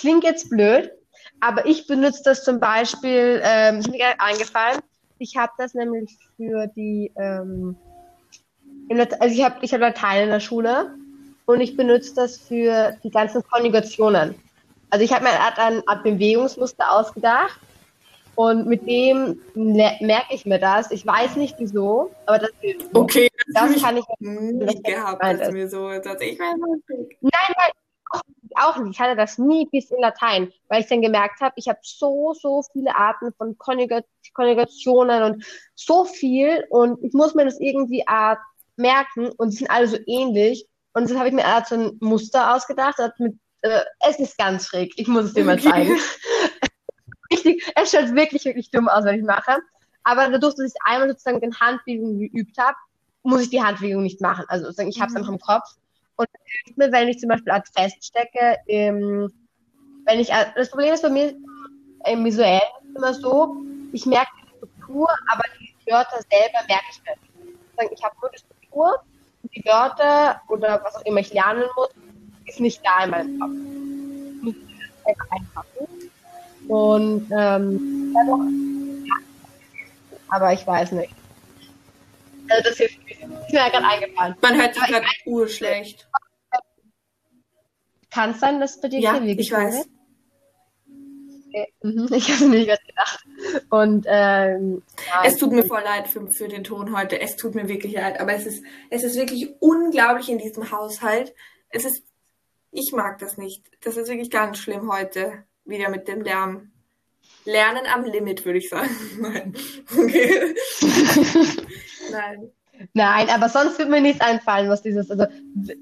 Klingt 0.00 0.24
jetzt 0.24 0.48
blöd, 0.48 0.90
aber 1.40 1.66
ich 1.66 1.86
benutze 1.86 2.22
das 2.24 2.42
zum 2.42 2.58
Beispiel, 2.58 3.42
ähm, 3.44 3.80
ist 3.80 3.90
mir 3.90 4.18
eingefallen, 4.18 4.80
ich 5.18 5.36
habe 5.36 5.52
das 5.58 5.74
nämlich 5.74 6.16
für 6.38 6.66
die, 6.68 7.12
ähm, 7.16 7.76
also 8.88 9.34
ich 9.34 9.44
habe 9.44 9.56
ich 9.60 9.74
hab 9.74 9.80
Latein 9.80 10.24
in 10.24 10.30
der 10.30 10.40
Schule 10.40 10.94
und 11.44 11.60
ich 11.60 11.76
benutze 11.76 12.14
das 12.14 12.38
für 12.38 12.96
die 13.04 13.10
ganzen 13.10 13.42
Konjugationen. 13.42 14.34
Also 14.88 15.04
ich 15.04 15.12
habe 15.12 15.24
mir 15.24 15.30
eine 15.30 15.40
Art, 15.40 15.58
eine 15.58 15.82
Art 15.86 16.02
Bewegungsmuster 16.02 16.90
ausgedacht 16.90 17.60
und 18.36 18.66
mit 18.66 18.88
dem 18.88 19.38
merke 19.54 20.34
ich 20.34 20.46
mir 20.46 20.58
das. 20.58 20.90
Ich 20.90 21.04
weiß 21.06 21.36
nicht 21.36 21.56
wieso, 21.58 22.10
aber 22.24 22.38
das. 22.38 22.50
Okay, 22.94 23.28
das, 23.52 23.70
das 23.70 23.82
kann 23.82 23.98
ich 23.98 24.04
nicht 24.18 24.82
gehabt, 24.82 25.22
dass 25.22 25.52
mir 25.52 25.68
so, 25.68 25.90
dass 25.90 26.20
ich 26.22 26.38
Nein, 26.38 26.56
nein, 27.20 27.70
auch 28.56 28.78
nicht. 28.78 28.94
Ich 28.94 29.00
hatte 29.00 29.16
das 29.16 29.38
nie 29.38 29.68
bis 29.70 29.90
in 29.90 30.00
Latein, 30.00 30.52
weil 30.68 30.80
ich 30.80 30.88
dann 30.88 31.02
gemerkt 31.02 31.40
habe, 31.40 31.54
ich 31.56 31.68
habe 31.68 31.78
so, 31.82 32.34
so 32.34 32.62
viele 32.72 32.94
Arten 32.94 33.32
von 33.34 33.56
Konjugationen 33.58 35.22
und 35.22 35.44
so 35.74 36.04
viel 36.04 36.64
und 36.70 37.02
ich 37.04 37.12
muss 37.12 37.34
mir 37.34 37.44
das 37.44 37.60
irgendwie 37.60 38.06
Art 38.06 38.38
merken 38.76 39.30
und 39.36 39.50
sie 39.50 39.58
sind 39.58 39.70
alle 39.70 39.86
so 39.86 39.98
ähnlich. 40.06 40.66
Und 40.92 41.08
dann 41.08 41.18
habe 41.18 41.28
ich 41.28 41.34
mir 41.34 41.44
Art 41.44 41.68
so 41.68 41.76
ein 41.76 41.96
Muster 42.00 42.54
ausgedacht. 42.54 42.98
Mit, 43.18 43.36
äh, 43.62 43.82
es 44.00 44.18
ist 44.18 44.36
ganz 44.36 44.66
schräg. 44.66 44.92
Ich 44.96 45.06
muss 45.06 45.26
es 45.26 45.34
dir 45.34 45.44
mal 45.44 45.60
zeigen. 45.60 45.96
Richtig, 47.32 47.62
es 47.76 47.92
schaut 47.92 48.12
wirklich, 48.14 48.44
wirklich 48.44 48.70
dumm 48.70 48.88
aus, 48.88 49.04
wenn 49.04 49.20
ich 49.20 49.24
mache. 49.24 49.58
Aber 50.02 50.28
dadurch, 50.28 50.56
dass 50.56 50.72
ich 50.72 50.80
einmal 50.84 51.08
sozusagen 51.08 51.40
den 51.40 51.58
Handbewegung 51.60 52.18
geübt 52.18 52.58
habe, 52.58 52.76
muss 53.22 53.42
ich 53.42 53.50
die 53.50 53.62
Handbewegung 53.62 54.02
nicht 54.02 54.20
machen. 54.20 54.44
Also 54.48 54.64
sozusagen, 54.64 54.88
ich 54.88 55.00
habe 55.00 55.08
es 55.08 55.12
mhm. 55.12 55.18
einfach 55.18 55.32
im 55.32 55.38
Kopf 55.38 55.76
und 56.20 56.28
hilft 56.44 56.78
mir, 56.78 56.92
wenn 56.92 57.08
ich 57.08 57.18
zum 57.18 57.30
Beispiel 57.30 57.52
als 57.52 57.70
feststecke, 57.70 58.56
im, 58.66 59.32
wenn 60.04 60.20
ich, 60.20 60.28
das 60.28 60.70
Problem 60.70 60.94
ist 60.94 61.02
bei 61.02 61.08
mir 61.08 61.34
im 62.06 62.24
Visuellen 62.24 62.60
immer 62.94 63.14
so, 63.14 63.56
ich 63.92 64.06
merke 64.06 64.30
die 64.42 64.56
Struktur, 64.56 65.08
aber 65.32 65.42
die 65.58 65.90
Wörter 65.90 66.20
selber 66.30 66.66
merke 66.68 66.84
ich 66.90 67.02
nicht. 67.02 67.92
Ich 67.92 68.04
habe 68.04 68.14
nur 68.20 68.30
die 68.30 68.38
Struktur 68.38 69.02
die 69.54 69.64
Wörter 69.64 70.40
oder 70.48 70.80
was 70.84 70.96
auch 70.96 71.04
immer 71.04 71.20
ich 71.20 71.32
lernen 71.32 71.64
muss, 71.76 71.88
ist 72.46 72.60
nicht 72.60 72.80
da 72.84 73.04
in 73.04 73.10
meinem 73.10 73.40
Kopf. 73.40 73.50
Ich 74.36 74.42
muss 74.42 74.54
das 75.06 75.30
einpacken. 75.30 76.10
Und 76.68 77.30
ähm, 77.36 79.04
aber 80.28 80.52
ich 80.52 80.66
weiß 80.66 80.92
nicht. 80.92 81.14
Also 82.50 82.68
das 82.68 82.76
hilft 82.78 83.04
mir. 83.04 83.12
Ist 83.12 83.52
mir 83.52 83.70
gerade 83.70 83.86
eingefallen. 83.86 84.36
Man 84.42 84.60
hört 84.60 84.74
sich 84.74 84.84
gerade 84.84 85.06
urschlecht. 85.26 86.08
Kann 88.10 88.30
es 88.30 88.40
sein, 88.40 88.60
dass 88.60 88.80
bei 88.80 88.88
dir 88.88 89.00
ja, 89.00 89.22
ich 89.22 89.52
weiß. 89.52 89.76
Wird? 89.76 89.88
Mhm, 91.82 92.08
ich 92.12 92.30
habe 92.32 92.50
nicht 92.50 92.66
gerade 92.66 92.82
gedacht. 92.86 93.24
Und 93.70 94.06
ähm, 94.08 94.82
ja, 95.08 95.22
es 95.24 95.36
tut 95.36 95.52
mir 95.52 95.64
voll 95.64 95.82
leid 95.82 96.08
für, 96.08 96.26
für 96.30 96.48
den 96.48 96.64
Ton 96.64 96.96
heute. 96.96 97.20
Es 97.20 97.36
tut 97.36 97.54
mir 97.54 97.68
wirklich 97.68 97.92
leid. 97.94 98.20
Aber 98.20 98.32
es 98.34 98.46
ist, 98.46 98.64
es 98.90 99.02
ist 99.02 99.16
wirklich 99.16 99.54
unglaublich 99.60 100.28
in 100.28 100.38
diesem 100.38 100.70
Haushalt. 100.70 101.34
Es 101.70 101.84
ist, 101.84 102.04
ich 102.72 102.92
mag 102.92 103.18
das 103.18 103.36
nicht. 103.36 103.64
Das 103.82 103.96
ist 103.96 104.08
wirklich 104.08 104.30
ganz 104.30 104.58
schlimm 104.58 104.92
heute. 104.92 105.44
Wieder 105.64 105.88
mit 105.88 106.08
dem 106.08 106.22
Lärm. 106.22 106.72
Lernen 107.44 107.86
am 107.86 108.04
Limit, 108.04 108.44
würde 108.44 108.58
ich 108.58 108.68
sagen. 108.68 108.90
Nein. 109.20 109.54
Okay. 109.96 110.54
Nein. 112.10 112.50
Nein, 112.94 113.28
aber 113.28 113.48
sonst 113.48 113.78
wird 113.78 113.90
mir 113.90 114.00
nichts 114.00 114.20
einfallen, 114.22 114.68
was 114.70 114.82
dieses, 114.82 115.10
also 115.10 115.26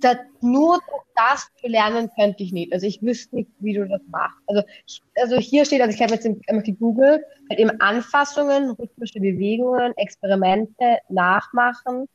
das, 0.00 0.16
nur 0.40 0.80
das 1.14 1.48
zu 1.60 1.68
lernen 1.68 2.10
könnte 2.18 2.42
ich 2.42 2.52
nicht. 2.52 2.72
Also 2.72 2.86
ich 2.86 3.00
wüsste 3.02 3.36
nicht, 3.36 3.50
wie 3.60 3.74
du 3.74 3.86
das 3.86 4.00
machst. 4.10 4.38
Also, 4.46 4.62
ich, 4.86 5.02
also 5.20 5.36
hier 5.36 5.64
steht, 5.64 5.80
also 5.80 5.94
ich 5.94 6.02
habe 6.02 6.14
jetzt 6.14 6.26
einfach 6.26 6.64
gegoogelt, 6.64 7.22
halt 7.48 7.60
eben 7.60 7.80
Anfassungen, 7.80 8.70
rhythmische 8.70 9.20
Bewegungen, 9.20 9.96
Experimente, 9.96 10.98
Nachmachen, 11.08 12.08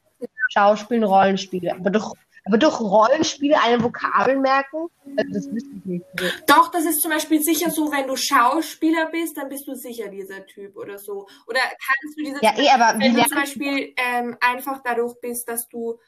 Schauspielen, 0.49 1.03
Rollenspiele. 1.03 1.73
Aber 1.73 1.89
doch 1.89 2.13
aber 2.45 2.57
durch 2.57 2.79
Rollenspiele 2.79 3.59
eine 3.61 3.81
Vokabel 3.81 4.37
merken, 4.37 4.89
also 5.17 5.33
das 5.33 5.51
wüsste 5.51 5.69
ich 5.77 5.85
nicht. 5.85 6.05
Doch, 6.47 6.71
das 6.71 6.85
ist 6.85 7.01
zum 7.01 7.11
Beispiel 7.11 7.41
sicher 7.41 7.69
so, 7.71 7.91
wenn 7.91 8.07
du 8.07 8.15
Schauspieler 8.15 9.07
bist, 9.11 9.37
dann 9.37 9.49
bist 9.49 9.67
du 9.67 9.75
sicher 9.75 10.09
dieser 10.09 10.45
Typ 10.45 10.75
oder 10.75 10.97
so. 10.97 11.27
Oder 11.47 11.59
kannst 11.61 12.17
du 12.17 12.23
diese, 12.23 12.39
ja, 12.41 12.57
eh, 12.57 12.69
aber 12.69 12.99
wenn 12.99 13.15
du 13.15 13.23
zum 13.23 13.37
Beispiel 13.37 13.93
ähm, 13.95 14.37
einfach 14.41 14.81
dadurch 14.83 15.15
bist, 15.21 15.47
dass 15.47 15.67
du 15.69 15.99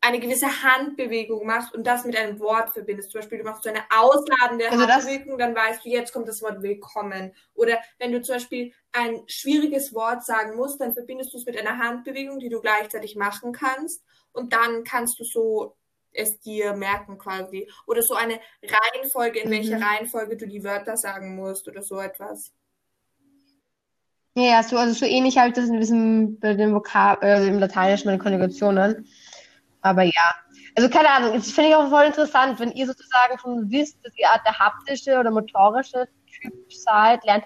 eine 0.00 0.20
gewisse 0.20 0.62
Handbewegung 0.62 1.44
machst 1.46 1.74
und 1.74 1.86
das 1.86 2.04
mit 2.04 2.16
einem 2.16 2.38
Wort 2.38 2.72
verbindest. 2.72 3.10
Zum 3.10 3.20
Beispiel, 3.20 3.38
du 3.38 3.44
machst 3.44 3.64
so 3.64 3.70
eine 3.70 3.82
ausladende 3.90 4.70
also 4.70 4.86
Handbewegung, 4.86 5.38
dann 5.38 5.54
weißt 5.54 5.84
du, 5.84 5.88
jetzt 5.88 6.12
kommt 6.12 6.28
das 6.28 6.40
Wort 6.40 6.62
willkommen. 6.62 7.34
Oder 7.54 7.78
wenn 7.98 8.12
du 8.12 8.22
zum 8.22 8.36
Beispiel 8.36 8.72
ein 8.92 9.22
schwieriges 9.26 9.92
Wort 9.94 10.24
sagen 10.24 10.56
musst, 10.56 10.80
dann 10.80 10.94
verbindest 10.94 11.32
du 11.32 11.38
es 11.38 11.46
mit 11.46 11.58
einer 11.58 11.78
Handbewegung, 11.78 12.38
die 12.38 12.48
du 12.48 12.60
gleichzeitig 12.60 13.16
machen 13.16 13.52
kannst 13.52 14.04
und 14.32 14.52
dann 14.52 14.84
kannst 14.84 15.18
du 15.18 15.24
so 15.24 15.76
es 16.12 16.40
dir 16.40 16.74
merken 16.74 17.18
quasi. 17.18 17.68
Oder 17.86 18.02
so 18.02 18.14
eine 18.14 18.40
Reihenfolge, 18.62 19.40
in 19.40 19.48
mhm. 19.48 19.52
welcher 19.52 19.80
Reihenfolge 19.80 20.36
du 20.36 20.46
die 20.46 20.64
Wörter 20.64 20.96
sagen 20.96 21.36
musst 21.36 21.68
oder 21.68 21.82
so 21.82 21.98
etwas. 21.98 22.52
Ja, 24.34 24.62
so, 24.62 24.76
also 24.76 24.94
so 24.94 25.04
ähnlich 25.04 25.38
halt 25.38 25.56
das 25.56 25.68
in 25.68 25.80
diesem, 25.80 26.38
bei 26.38 26.54
dem 26.54 26.72
Vokab, 26.72 27.22
äh, 27.22 27.46
im 27.46 27.58
Lateinischen 27.58 28.06
bei 28.06 28.12
den 28.12 28.20
Konjugationen. 28.20 29.08
Aber 29.80 30.02
ja. 30.02 30.34
Also 30.74 30.88
keine 30.88 31.10
Ahnung, 31.10 31.34
das 31.34 31.50
finde 31.50 31.70
ich 31.70 31.76
auch 31.76 31.88
voll 31.88 32.04
interessant, 32.04 32.60
wenn 32.60 32.72
ihr 32.72 32.86
sozusagen 32.86 33.38
schon 33.38 33.70
wisst, 33.70 34.04
dass 34.04 34.16
ihr 34.16 34.28
der 34.44 34.58
haptische 34.58 35.18
oder 35.18 35.30
motorische 35.30 36.06
Typ 36.40 36.72
seid, 36.72 37.24
lernt, 37.24 37.44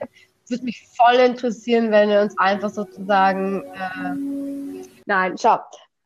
würde 0.49 0.65
mich 0.65 0.87
voll 0.97 1.15
interessieren, 1.15 1.91
wenn 1.91 2.11
ihr 2.11 2.21
uns 2.21 2.39
einfach 2.39 2.71
sozusagen 2.71 3.63
äh, 3.65 4.83
Nein, 5.07 5.37
schau. 5.39 5.59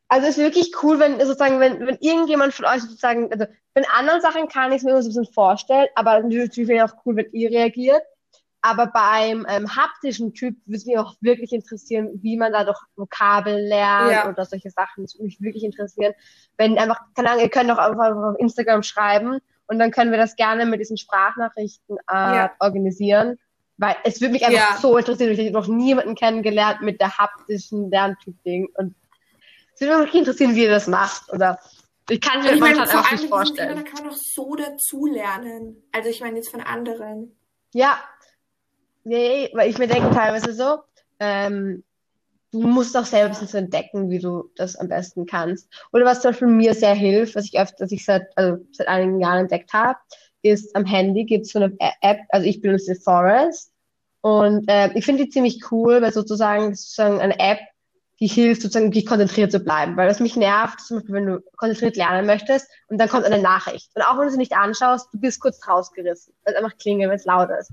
Also 0.08 0.28
es 0.28 0.38
ist 0.38 0.42
wirklich 0.42 0.72
cool, 0.82 1.00
wenn 1.00 1.18
sozusagen, 1.18 1.58
wenn, 1.58 1.84
wenn 1.84 1.98
irgendjemand 2.00 2.54
von 2.54 2.64
euch 2.66 2.82
sozusagen, 2.82 3.30
also 3.32 3.46
wenn 3.74 3.84
anderen 3.86 4.20
Sachen 4.20 4.48
kann 4.48 4.70
ich 4.70 4.78
es 4.78 4.82
mir 4.84 4.92
so 4.92 5.08
ein 5.08 5.14
bisschen 5.14 5.32
vorstellen, 5.32 5.88
aber 5.96 6.20
natürlich 6.20 6.68
wäre 6.68 6.84
auch 6.84 6.96
cool, 7.04 7.16
wenn 7.16 7.32
ihr 7.32 7.50
reagiert. 7.50 8.02
Aber 8.66 8.88
beim 8.88 9.46
ähm, 9.48 9.76
haptischen 9.76 10.34
Typ 10.34 10.56
würde 10.66 10.76
es 10.76 10.86
mich 10.86 10.98
auch 10.98 11.14
wirklich 11.20 11.52
interessieren, 11.52 12.10
wie 12.20 12.36
man 12.36 12.52
da 12.52 12.64
doch 12.64 12.82
Vokabeln 12.96 13.64
lernt 13.64 14.10
ja. 14.10 14.28
oder 14.28 14.44
solche 14.44 14.70
Sachen. 14.70 15.04
Das 15.04 15.14
würde 15.14 15.26
mich 15.26 15.40
wirklich 15.40 15.62
interessieren. 15.62 16.14
Wenn 16.56 16.76
einfach, 16.76 16.98
keine 17.14 17.30
Ahnung, 17.30 17.44
ihr 17.44 17.48
könnt 17.48 17.70
doch 17.70 17.78
einfach 17.78 18.16
auf 18.16 18.34
Instagram 18.40 18.82
schreiben 18.82 19.38
und 19.68 19.78
dann 19.78 19.92
können 19.92 20.10
wir 20.10 20.18
das 20.18 20.34
gerne 20.34 20.66
mit 20.66 20.80
diesen 20.80 20.96
Sprachnachrichten 20.96 21.96
äh, 22.10 22.12
ja. 22.12 22.50
organisieren. 22.58 23.38
Weil 23.76 23.94
es 24.02 24.20
würde 24.20 24.32
mich 24.32 24.44
einfach 24.44 24.72
ja. 24.72 24.78
so 24.80 24.96
interessieren. 24.98 25.30
Ich 25.30 25.38
habe 25.38 25.52
noch 25.52 25.68
niemanden 25.68 26.16
kennengelernt 26.16 26.82
mit 26.82 27.00
der 27.00 27.16
haptischen 27.16 27.88
Lerntyp-Ding. 27.88 28.68
Und 28.74 28.96
es 29.74 29.80
würde 29.80 29.92
mich 29.92 30.06
wirklich 30.06 30.20
interessieren, 30.22 30.56
wie 30.56 30.64
ihr 30.64 30.70
das 30.70 30.88
macht. 30.88 31.32
Oder 31.32 31.60
ich 32.10 32.20
kann 32.20 32.42
mir 32.42 32.52
ich 32.52 32.60
meine, 32.60 32.80
einfach 32.80 33.12
nicht 33.12 33.28
vorstellen. 33.28 33.68
Thema, 33.68 33.82
da 33.84 33.88
kann 33.88 34.02
man 34.02 34.12
doch 34.12 34.20
so 34.20 34.56
dazulernen. 34.56 35.84
Also 35.92 36.08
ich 36.08 36.20
meine 36.20 36.38
jetzt 36.38 36.50
von 36.50 36.62
anderen. 36.62 37.36
Ja. 37.72 38.00
Nee, 39.06 39.50
weil 39.52 39.70
ich 39.70 39.78
mir 39.78 39.86
denke 39.86 40.10
teilweise 40.10 40.52
so, 40.52 40.78
ähm, 41.20 41.84
du 42.50 42.58
musst 42.66 42.96
auch 42.96 43.04
selber 43.04 43.26
ein 43.26 43.30
bisschen 43.30 43.46
zu 43.46 43.58
entdecken, 43.58 44.10
wie 44.10 44.18
du 44.18 44.50
das 44.56 44.74
am 44.74 44.88
besten 44.88 45.26
kannst. 45.26 45.68
Oder 45.92 46.04
was 46.04 46.22
zum 46.22 46.32
Beispiel 46.32 46.48
mir 46.48 46.74
sehr 46.74 46.94
hilft, 46.94 47.36
was 47.36 47.44
ich 47.44 47.56
öfter, 47.56 47.84
was 47.84 47.92
ich 47.92 48.04
seit, 48.04 48.36
also 48.36 48.64
seit 48.72 48.88
einigen 48.88 49.20
Jahren 49.20 49.42
entdeckt 49.42 49.72
habe, 49.72 49.96
ist 50.42 50.74
am 50.74 50.84
Handy 50.84 51.24
gibt 51.24 51.46
es 51.46 51.52
so 51.52 51.60
eine 51.60 51.72
App, 52.00 52.18
also 52.30 52.48
ich 52.48 52.60
benutze 52.60 52.96
Forest. 52.96 53.70
Und 54.22 54.68
äh, 54.68 54.90
ich 54.94 55.04
finde 55.04 55.24
die 55.24 55.30
ziemlich 55.30 55.70
cool, 55.70 56.02
weil 56.02 56.12
sozusagen, 56.12 56.74
sozusagen 56.74 57.20
eine 57.20 57.38
App, 57.38 57.60
die 58.18 58.26
hilft, 58.26 58.62
sozusagen 58.62 58.86
wirklich 58.86 59.06
konzentriert 59.06 59.52
zu 59.52 59.60
bleiben. 59.60 59.96
Weil 59.96 60.08
was 60.08 60.18
mich 60.18 60.34
nervt, 60.34 60.80
zum 60.80 60.96
Beispiel, 60.96 61.14
wenn 61.14 61.26
du 61.26 61.40
konzentriert 61.56 61.94
lernen 61.94 62.26
möchtest 62.26 62.68
und 62.88 62.98
dann 62.98 63.08
kommt 63.08 63.24
eine 63.24 63.40
Nachricht. 63.40 63.88
Und 63.94 64.02
auch 64.02 64.18
wenn 64.18 64.24
du 64.24 64.32
sie 64.32 64.38
nicht 64.38 64.56
anschaust, 64.56 65.14
du 65.14 65.20
bist 65.20 65.40
kurz 65.40 65.60
rausgerissen, 65.68 66.34
weil 66.42 66.54
es 66.54 66.60
einfach 66.60 66.76
klingelt, 66.76 67.10
wenn 67.10 67.18
es 67.18 67.24
laut 67.24 67.50
ist. 67.50 67.70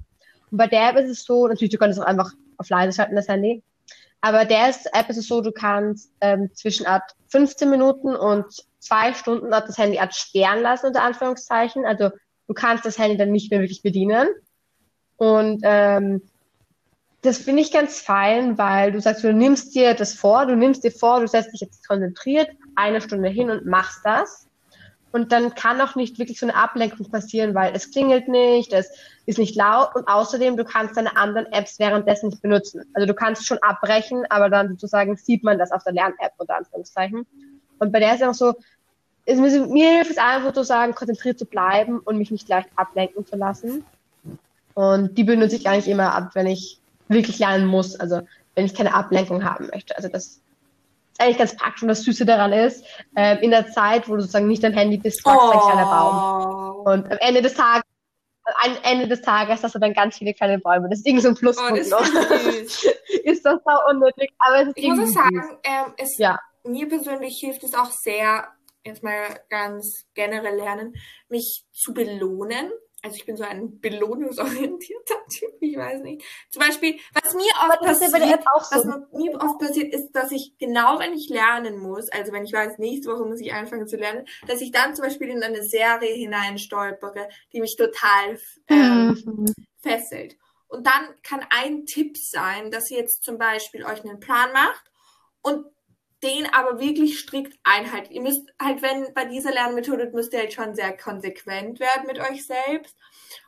Und 0.54 0.58
bei 0.58 0.68
der 0.68 0.92
App 0.92 0.98
ist 0.98 1.10
es 1.10 1.26
so, 1.26 1.48
natürlich, 1.48 1.72
du 1.72 1.80
könntest 1.80 2.00
auch 2.00 2.06
einfach 2.06 2.32
auf 2.58 2.70
leise 2.70 2.96
schalten, 2.96 3.16
das 3.16 3.28
Handy. 3.28 3.64
Aber 4.22 4.46
der 4.46 4.68
App 4.68 5.10
ist 5.10 5.18
es 5.18 5.28
so, 5.28 5.42
du 5.42 5.52
kannst 5.52 6.12
ähm, 6.22 6.52
zwischen 6.54 6.86
Art 6.86 7.16
15 7.30 7.72
Minuten 7.72 8.16
und 8.16 8.46
zwei 8.78 9.16
Stunden 9.16 9.50
das 9.50 9.80
Handy 9.80 9.98
Art 9.98 10.14
sperren 10.14 10.62
lassen, 10.62 10.86
unter 10.86 11.02
Anführungszeichen. 11.02 11.88
Also 11.88 12.12
du 12.48 12.54
kannst 12.54 12.86
das 12.86 13.00
Handy 13.00 13.18
dann 13.18 13.32
nicht 13.32 13.50
mehr 13.50 13.62
wirklich 13.62 13.82
bedienen. 13.82 14.28
Und 15.18 15.62
ähm, 15.64 16.22
das 17.24 17.40
finde 17.40 17.64
ich 17.64 17.72
ganz 17.72 18.00
fein, 18.00 18.56
weil 18.60 18.92
du 18.92 19.02
sagst, 19.02 19.24
du 19.24 19.34
nimmst 19.34 19.74
dir 19.74 19.96
das 19.96 20.14
vor, 20.14 20.46
du 20.46 20.56
nimmst 20.56 20.84
dir 20.84 20.92
vor, 20.92 21.20
du 21.20 21.28
setzt 21.28 21.52
dich 21.52 21.62
jetzt 21.62 21.88
konzentriert 21.88 22.52
eine 22.76 23.02
Stunde 23.02 23.30
hin 23.30 23.50
und 23.50 23.66
machst 23.66 24.02
das. 24.04 24.48
Und 25.14 25.32
dann 25.32 25.54
kann 25.54 25.80
auch 25.80 25.96
nicht 25.96 26.18
wirklich 26.18 26.40
so 26.40 26.48
eine 26.48 26.56
Ablenkung 26.56 27.08
passieren, 27.12 27.54
weil 27.54 27.76
es 27.76 27.92
klingelt 27.92 28.28
nicht, 28.28 28.74
es 28.74 28.90
ist 29.28 29.38
nicht 29.38 29.56
laut 29.56 29.96
und 29.96 30.08
außerdem 30.08 30.58
du 30.58 30.66
kannst 30.66 30.98
deine 30.98 31.16
anderen 31.16 31.46
Apps 31.54 31.78
währenddessen 31.78 32.30
nicht 32.30 32.42
benutzen. 32.42 32.82
Also 32.96 33.06
du 33.06 33.14
kannst 33.14 33.46
schon 33.46 33.60
abbrechen, 33.62 34.26
aber 34.32 34.50
dann 34.50 34.70
sozusagen 34.70 35.16
sieht 35.16 35.44
man 35.44 35.60
das 35.60 35.72
auf 35.72 35.84
der 35.84 35.94
Lern-App 35.94 36.34
unter 36.38 36.58
Anführungszeichen. 36.58 37.28
Und 37.78 37.92
bei 37.92 38.00
der 38.00 38.16
ist 38.16 38.24
auch 38.24 38.34
so, 38.34 38.56
es, 39.26 39.38
mir 39.38 39.92
hilft 39.98 40.10
es 40.10 40.18
einfach 40.18 40.48
sozusagen 40.48 40.96
konzentriert 40.96 41.38
zu 41.38 41.46
bleiben 41.46 42.00
und 42.00 42.18
mich 42.18 42.32
nicht 42.32 42.50
leicht 42.50 42.70
ablenken 42.76 43.24
zu 43.24 43.36
lassen. 43.36 43.86
Und 44.74 45.16
die 45.16 45.24
benutze 45.24 45.58
ich 45.58 45.70
eigentlich 45.70 45.90
immer 45.90 46.16
ab, 46.16 46.32
wenn 46.34 46.48
ich 46.48 46.80
wirklich 47.08 47.38
lernen 47.38 47.68
muss. 47.68 48.00
Also 48.00 48.22
wenn 48.56 48.66
ich 48.66 48.74
keine 48.74 48.96
Ablenkung 48.96 49.44
haben 49.44 49.68
möchte. 49.72 49.96
Also 49.96 50.10
das 50.10 50.42
eigentlich 51.20 51.38
ganz 51.38 51.56
praktisch 51.56 51.84
und 51.84 51.88
das 51.90 52.04
Süße 52.04 52.26
daran 52.26 52.54
ist, 52.54 52.86
äh, 53.16 53.44
in 53.44 53.52
der 53.52 53.68
Zeit, 53.68 54.08
wo 54.10 54.16
du 54.16 54.22
sozusagen 54.22 54.48
nicht 54.48 54.64
am 54.66 54.74
Handy 54.74 54.98
bist, 54.98 55.26
wächst 55.26 55.40
oh. 55.40 55.52
ein 55.52 55.60
kleiner 55.60 55.86
Baum. 55.86 56.86
Und 56.86 57.12
am 57.12 57.18
Ende 57.20 57.42
des 57.42 57.54
Tages 57.54 57.84
am 58.46 58.78
Ende 58.84 59.08
des 59.08 59.22
Tages 59.22 59.64
hast 59.64 59.76
du 59.76 59.80
dann 59.80 59.94
ganz 59.94 60.18
viele 60.18 60.34
kleine 60.34 60.60
Bäume. 60.60 60.90
Das 60.90 61.00
ist 61.00 61.08
irgendwie 61.08 61.24
so 61.24 61.30
ein 61.30 61.36
Pluspunkt 61.36 61.80
oh, 61.86 61.90
noch. 61.90 62.02
ist 63.24 63.46
das 63.46 63.60
da 63.66 63.80
unnötig, 63.90 64.34
aber 64.38 64.64
es 64.64 64.68
ist 64.68 64.78
Ich 64.78 64.90
muss 64.90 65.14
sagen, 65.14 65.60
ähm, 65.64 65.94
es, 65.98 66.18
ja. 66.18 66.38
mir 66.66 66.90
persönlich 66.90 67.40
hilft 67.40 67.64
es 67.64 67.74
auch 67.74 67.92
sehr, 67.92 68.50
jetzt 68.84 69.02
mal 69.02 69.40
ganz 69.50 70.06
generell 70.14 70.58
lernen, 70.58 70.94
mich 71.30 71.64
zu 71.72 71.94
belohnen 71.94 72.70
also 73.04 73.18
ich 73.18 73.26
bin 73.26 73.36
so 73.36 73.44
ein 73.44 73.82
belohnungsorientierter 73.82 75.26
Typ, 75.30 75.52
ich 75.60 75.76
weiß 75.76 76.02
nicht. 76.04 76.24
Zum 76.50 76.62
Beispiel, 76.62 76.98
was 77.14 77.34
mir 77.36 77.52
oft 77.70 77.82
passiert, 77.82 78.12
so. 78.12 78.70
was 78.72 78.86
mir 79.12 79.42
oft 79.42 79.60
passiert, 79.60 79.94
ist, 79.94 80.14
dass 80.14 80.32
ich 80.32 80.58
genau, 80.58 81.00
wenn 81.00 81.12
ich 81.12 81.28
lernen 81.28 81.80
muss, 81.80 82.10
also 82.10 82.32
wenn 82.32 82.46
ich 82.46 82.54
weiß, 82.54 82.78
nächste 82.78 83.12
Woche 83.12 83.26
muss 83.26 83.42
ich 83.42 83.54
anfangen 83.54 83.88
zu 83.88 83.98
lernen, 83.98 84.26
dass 84.48 84.62
ich 84.62 84.72
dann 84.72 84.96
zum 84.96 85.04
Beispiel 85.04 85.28
in 85.28 85.44
eine 85.44 85.64
Serie 85.64 86.14
hineinstolpere, 86.14 87.28
die 87.52 87.60
mich 87.60 87.76
total 87.76 88.40
ähm, 88.70 89.22
mhm. 89.26 89.54
fesselt. 89.82 90.38
Und 90.70 90.88
dann 90.88 91.14
kann 91.24 91.46
ein 91.50 91.86
Tipp 91.86 92.18
sein, 92.18 92.72
dass 92.72 92.90
ihr 92.90 92.98
jetzt 92.98 93.24
zum 93.24 93.38
Beispiel 93.38 93.84
euch 93.84 94.04
einen 94.06 94.22
Plan 94.22 94.54
macht 94.54 94.92
und 95.42 95.66
den 96.24 96.46
aber 96.54 96.80
wirklich 96.80 97.20
strikt 97.20 97.58
einhalten. 97.64 98.14
Ihr 98.14 98.22
müsst 98.22 98.42
halt, 98.62 98.82
wenn 98.82 99.14
bei 99.14 99.26
dieser 99.26 99.52
Lernmethode, 99.52 100.10
müsst 100.14 100.34
ihr 100.34 100.40
halt 100.40 100.54
schon 100.54 100.74
sehr 100.74 100.96
konsequent 100.98 101.80
werden 101.80 102.08
mit 102.08 102.20
euch 102.20 102.46
selbst. 102.48 102.96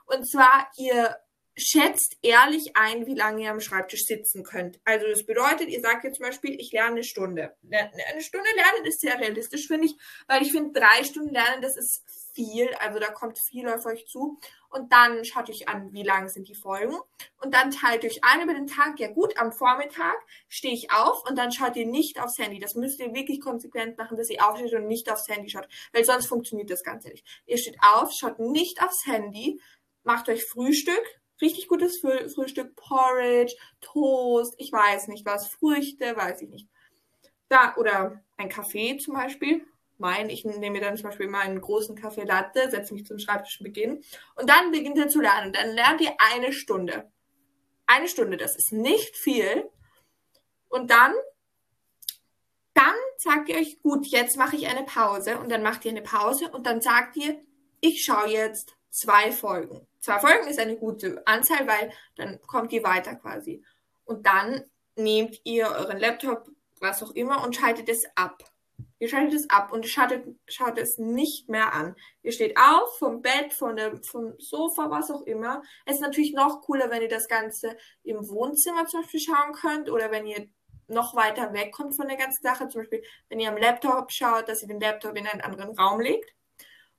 Und 0.05 0.29
zwar, 0.29 0.69
ihr 0.77 1.15
schätzt 1.57 2.17
ehrlich 2.21 2.75
ein, 2.75 3.07
wie 3.07 3.15
lange 3.15 3.43
ihr 3.43 3.51
am 3.51 3.61
Schreibtisch 3.61 4.03
sitzen 4.03 4.43
könnt. 4.43 4.79
Also 4.83 5.07
das 5.07 5.25
bedeutet, 5.25 5.69
ihr 5.69 5.79
sagt 5.79 6.03
jetzt 6.03 6.17
zum 6.17 6.25
Beispiel, 6.25 6.59
ich 6.59 6.71
lerne 6.73 6.95
eine 6.95 7.03
Stunde. 7.03 7.55
Eine 7.71 8.21
Stunde 8.21 8.49
lernen 8.55 8.85
ist 8.85 8.99
sehr 8.99 9.17
realistisch, 9.17 9.67
finde 9.67 9.87
ich, 9.87 9.95
weil 10.27 10.41
ich 10.41 10.51
finde, 10.51 10.77
drei 10.77 11.03
Stunden 11.05 11.33
lernen, 11.33 11.61
das 11.61 11.77
ist 11.77 12.03
viel, 12.33 12.67
also 12.79 12.99
da 12.99 13.09
kommt 13.09 13.39
viel 13.49 13.69
auf 13.69 13.85
euch 13.85 14.05
zu. 14.05 14.37
Und 14.75 14.91
dann 14.91 15.23
schaut 15.23 15.49
euch 15.49 15.69
an, 15.69 15.93
wie 15.93 16.03
lang 16.03 16.27
sind 16.27 16.49
die 16.49 16.53
Folgen. 16.53 16.97
Und 17.41 17.53
dann 17.53 17.71
teilt 17.71 18.03
euch 18.03 18.25
ein 18.25 18.41
über 18.41 18.53
den 18.53 18.67
Tag. 18.67 18.99
Ja 18.99 19.07
gut, 19.07 19.37
am 19.37 19.53
Vormittag 19.53 20.17
stehe 20.49 20.73
ich 20.73 20.91
auf 20.91 21.23
und 21.29 21.37
dann 21.37 21.53
schaut 21.53 21.77
ihr 21.77 21.85
nicht 21.85 22.21
aufs 22.21 22.37
Handy. 22.37 22.59
Das 22.59 22.75
müsst 22.75 22.99
ihr 22.99 23.13
wirklich 23.13 23.39
konsequent 23.39 23.97
machen, 23.97 24.17
dass 24.17 24.29
ihr 24.29 24.45
aufsteht 24.45 24.73
und 24.73 24.87
nicht 24.87 25.09
aufs 25.09 25.29
Handy 25.29 25.49
schaut. 25.49 25.69
Weil 25.93 26.03
sonst 26.03 26.25
funktioniert 26.25 26.69
das 26.69 26.83
Ganze 26.83 27.07
nicht. 27.07 27.25
Ihr 27.45 27.57
steht 27.57 27.77
auf, 27.81 28.11
schaut 28.11 28.39
nicht 28.39 28.83
aufs 28.83 29.05
Handy, 29.05 29.61
macht 30.03 30.27
euch 30.27 30.43
Frühstück, 30.43 31.21
richtig 31.41 31.69
gutes 31.69 32.01
Frühstück, 32.01 32.75
Porridge, 32.75 33.55
Toast, 33.79 34.55
ich 34.57 34.73
weiß 34.73 35.07
nicht 35.07 35.25
was, 35.25 35.47
Früchte, 35.47 36.17
weiß 36.17 36.41
ich 36.41 36.49
nicht. 36.49 36.67
Da, 37.47 37.77
oder 37.77 38.21
ein 38.35 38.49
Kaffee 38.49 38.97
zum 38.97 39.13
Beispiel. 39.13 39.65
Mein, 39.97 40.29
ich 40.29 40.43
nehme 40.43 40.81
dann 40.81 40.97
zum 40.97 41.09
Beispiel 41.09 41.27
meinen 41.27 41.61
großen 41.61 41.95
Kaffee 41.95 42.23
Latte, 42.23 42.69
setze 42.69 42.93
mich 42.93 43.05
zum 43.05 43.19
Schreibtisch 43.19 43.59
Beginn 43.59 44.03
und 44.35 44.49
dann 44.49 44.71
beginnt 44.71 44.97
er 44.97 45.07
zu 45.07 45.21
lernen. 45.21 45.53
Dann 45.53 45.71
lernt 45.71 46.01
ihr 46.01 46.13
eine 46.33 46.51
Stunde. 46.51 47.09
Eine 47.87 48.07
Stunde, 48.07 48.37
das 48.37 48.55
ist 48.55 48.73
nicht 48.73 49.15
viel. 49.15 49.69
Und 50.67 50.91
dann, 50.91 51.13
dann 52.73 52.95
sagt 53.17 53.47
ihr 53.49 53.55
euch, 53.55 53.81
gut, 53.81 54.07
jetzt 54.07 54.37
mache 54.37 54.55
ich 54.55 54.67
eine 54.67 54.83
Pause 54.83 55.37
und 55.37 55.49
dann 55.49 55.63
macht 55.63 55.85
ihr 55.85 55.91
eine 55.91 56.01
Pause 56.01 56.49
und 56.49 56.65
dann 56.65 56.81
sagt 56.81 57.15
ihr, 57.15 57.39
ich 57.79 58.03
schaue 58.03 58.29
jetzt 58.29 58.75
zwei 58.89 59.31
Folgen. 59.31 59.87
Zwei 59.99 60.19
Folgen 60.19 60.47
ist 60.47 60.59
eine 60.59 60.77
gute 60.77 61.25
Anzahl, 61.25 61.67
weil 61.67 61.91
dann 62.15 62.41
kommt 62.41 62.73
ihr 62.73 62.83
weiter 62.83 63.15
quasi. 63.15 63.63
Und 64.03 64.25
dann 64.25 64.63
nehmt 64.95 65.39
ihr 65.43 65.67
euren 65.67 65.99
Laptop, 65.99 66.49
was 66.79 67.03
auch 67.03 67.11
immer, 67.11 67.43
und 67.43 67.55
schaltet 67.55 67.89
es 67.89 68.05
ab. 68.15 68.43
Ihr 68.99 69.09
schaltet 69.09 69.33
es 69.33 69.49
ab 69.49 69.71
und 69.73 69.85
schaltet, 69.85 70.25
schaut 70.47 70.77
es 70.77 70.97
nicht 70.97 71.49
mehr 71.49 71.73
an. 71.73 71.95
Ihr 72.21 72.31
steht 72.31 72.57
auf 72.57 72.97
vom 72.97 73.21
Bett, 73.21 73.53
von 73.53 73.75
der, 73.75 73.97
vom 74.03 74.33
Sofa, 74.39 74.89
was 74.89 75.11
auch 75.11 75.23
immer. 75.23 75.61
Es 75.85 75.95
ist 75.95 76.01
natürlich 76.01 76.33
noch 76.33 76.61
cooler, 76.61 76.89
wenn 76.89 77.01
ihr 77.01 77.09
das 77.09 77.27
Ganze 77.27 77.75
im 78.03 78.27
Wohnzimmer 78.29 78.85
zum 78.87 79.01
Beispiel 79.01 79.19
schauen 79.19 79.53
könnt 79.53 79.89
oder 79.89 80.11
wenn 80.11 80.25
ihr 80.25 80.47
noch 80.87 81.15
weiter 81.15 81.51
wegkommt 81.53 81.95
von 81.95 82.07
der 82.07 82.17
ganzen 82.17 82.41
Sache. 82.41 82.69
Zum 82.69 82.81
Beispiel, 82.81 83.03
wenn 83.29 83.39
ihr 83.39 83.49
am 83.49 83.57
Laptop 83.57 84.11
schaut, 84.11 84.47
dass 84.47 84.61
ihr 84.61 84.67
den 84.67 84.79
Laptop 84.79 85.17
in 85.17 85.27
einen 85.27 85.41
anderen 85.41 85.77
Raum 85.77 85.99
legt. 85.99 86.33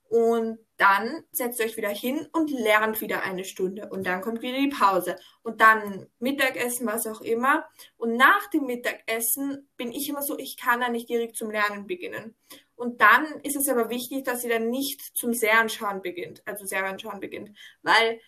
Und 0.09 0.59
dann 0.77 1.23
setzt 1.31 1.59
euch 1.59 1.75
wieder 1.75 1.89
hin 1.89 2.27
und 2.33 2.51
lernt 2.51 3.01
wieder 3.01 3.23
eine 3.23 3.45
Stunde. 3.45 3.89
Und 3.89 4.05
dann 4.05 4.21
kommt 4.21 4.41
wieder 4.41 4.59
die 4.59 4.69
Pause. 4.69 5.17
Und 5.41 5.59
dann 5.59 6.07
Mittagessen, 6.19 6.85
was 6.85 7.07
auch 7.07 7.21
immer. 7.21 7.67
Und 7.97 8.15
nach 8.15 8.47
dem 8.51 8.65
Mittagessen 8.65 9.69
bin 9.75 9.91
ich 9.91 10.07
immer 10.07 10.21
so, 10.21 10.37
ich 10.37 10.55
kann 10.55 10.79
da 10.79 10.89
nicht 10.89 11.09
direkt 11.09 11.35
zum 11.35 11.49
Lernen 11.49 11.87
beginnen. 11.87 12.35
Und 12.75 13.01
dann 13.01 13.25
ist 13.41 13.55
es 13.55 13.67
aber 13.67 13.89
wichtig, 13.89 14.23
dass 14.23 14.43
ihr 14.43 14.51
dann 14.51 14.69
nicht 14.69 15.01
zum 15.17 15.33
Serienschauen 15.33 16.03
beginnt, 16.03 16.43
also 16.45 16.65
Serienschauen 16.65 17.19
beginnt. 17.19 17.57
Weil 17.81 18.19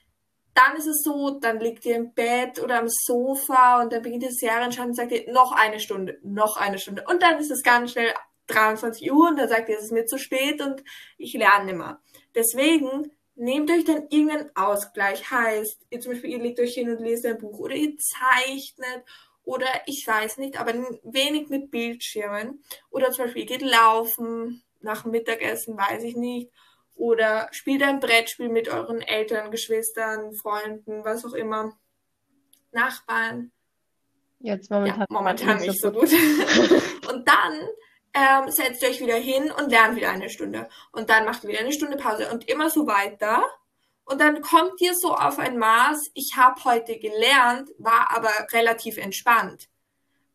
dann 0.56 0.76
ist 0.76 0.88
es 0.88 1.04
so, 1.04 1.40
dann 1.40 1.60
liegt 1.60 1.86
ihr 1.86 1.96
im 1.96 2.14
Bett 2.14 2.60
oder 2.60 2.80
am 2.80 2.88
Sofa 2.90 3.82
und 3.82 3.94
dann 3.94 4.02
beginnt 4.02 4.24
ihr 4.24 4.32
Serienschauen 4.32 4.90
und 4.90 4.96
sagt 4.96 5.12
ihr, 5.12 5.32
noch 5.32 5.52
eine 5.52 5.80
Stunde, 5.80 6.18
noch 6.24 6.58
eine 6.58 6.80
Stunde. 6.80 7.06
Und 7.08 7.22
dann 7.22 7.40
ist 7.40 7.52
es 7.52 7.62
ganz 7.62 7.92
schnell 7.92 8.12
23 8.48 9.12
Uhr 9.12 9.30
und 9.30 9.38
dann 9.38 9.48
sagt 9.48 9.70
ihr, 9.70 9.78
es 9.78 9.86
ist 9.86 9.92
mir 9.92 10.06
zu 10.06 10.18
spät 10.18 10.62
und 10.62 10.84
ich 11.18 11.34
lerne 11.34 11.66
nimmer. 11.66 12.02
Deswegen 12.36 13.12
nehmt 13.36 13.72
euch 13.72 13.86
dann 13.86 14.08
irgendeinen 14.10 14.56
Ausgleich. 14.56 15.32
Heißt, 15.32 15.86
ihr 15.89 16.00
zum 16.00 16.12
Beispiel, 16.12 16.32
ihr 16.32 16.39
legt 16.39 16.60
euch 16.60 16.74
hin 16.74 16.89
und 16.89 17.00
lest 17.00 17.26
ein 17.26 17.38
Buch 17.38 17.60
oder 17.60 17.76
ihr 17.76 17.96
zeichnet 17.98 19.04
oder 19.44 19.68
ich 19.88 20.06
weiß 20.06 20.38
nicht, 20.38 20.60
aber 20.60 20.74
wenig 21.04 21.50
mit 21.50 21.72
Bildschirmen. 21.72 22.63
Oder 22.92 23.12
zum 23.12 23.26
Beispiel, 23.26 23.44
ihr 23.44 23.48
geht 23.48 23.62
laufen 23.62 24.63
nach 24.82 25.04
dem 25.04 25.12
Mittagessen, 25.12 25.78
weiß 25.78 26.04
ich 26.04 26.15
nicht. 26.15 26.52
Oder 26.96 27.48
spielt 27.52 27.82
ein 27.82 28.00
Brettspiel 28.00 28.50
mit 28.50 28.68
euren 28.68 29.02
Eltern, 29.02 29.52
Geschwistern, 29.52 30.34
Freunden, 30.36 31.04
was 31.06 31.26
auch 31.26 31.34
immer. 31.34 31.78
Nachbarn. 32.72 33.52
Jetzt 34.39 34.70
momentan, 34.70 35.00
ja, 35.00 35.06
momentan 35.10 35.62
nicht 35.62 35.82
so 35.82 35.92
gut. 35.92 36.12
und 37.10 37.28
dann 37.28 37.70
ähm, 38.13 38.50
setzt 38.50 38.84
euch 38.84 39.00
wieder 39.00 39.15
hin 39.15 39.52
und 39.52 39.69
lernt 39.69 39.95
wieder 39.95 40.10
eine 40.10 40.30
Stunde. 40.30 40.69
Und 40.91 41.10
dann 41.10 41.26
macht 41.26 41.43
ihr 41.43 41.50
wieder 41.50 41.60
eine 41.60 41.72
Stunde 41.72 41.98
Pause 41.98 42.32
und 42.32 42.50
immer 42.50 42.69
so 42.69 42.88
weiter. 42.88 43.43
Und 44.06 44.19
dann 44.19 44.41
kommt 44.41 44.82
ihr 44.82 44.95
so 44.95 45.13
auf 45.13 45.38
ein 45.38 45.60
Maß, 45.60 46.12
ich 46.15 46.36
habe 46.36 46.63
heute 46.63 46.98
gelernt, 46.98 47.69
war 47.78 48.12
aber 48.12 48.32
relativ 48.52 48.98
entspannt. 48.98 49.69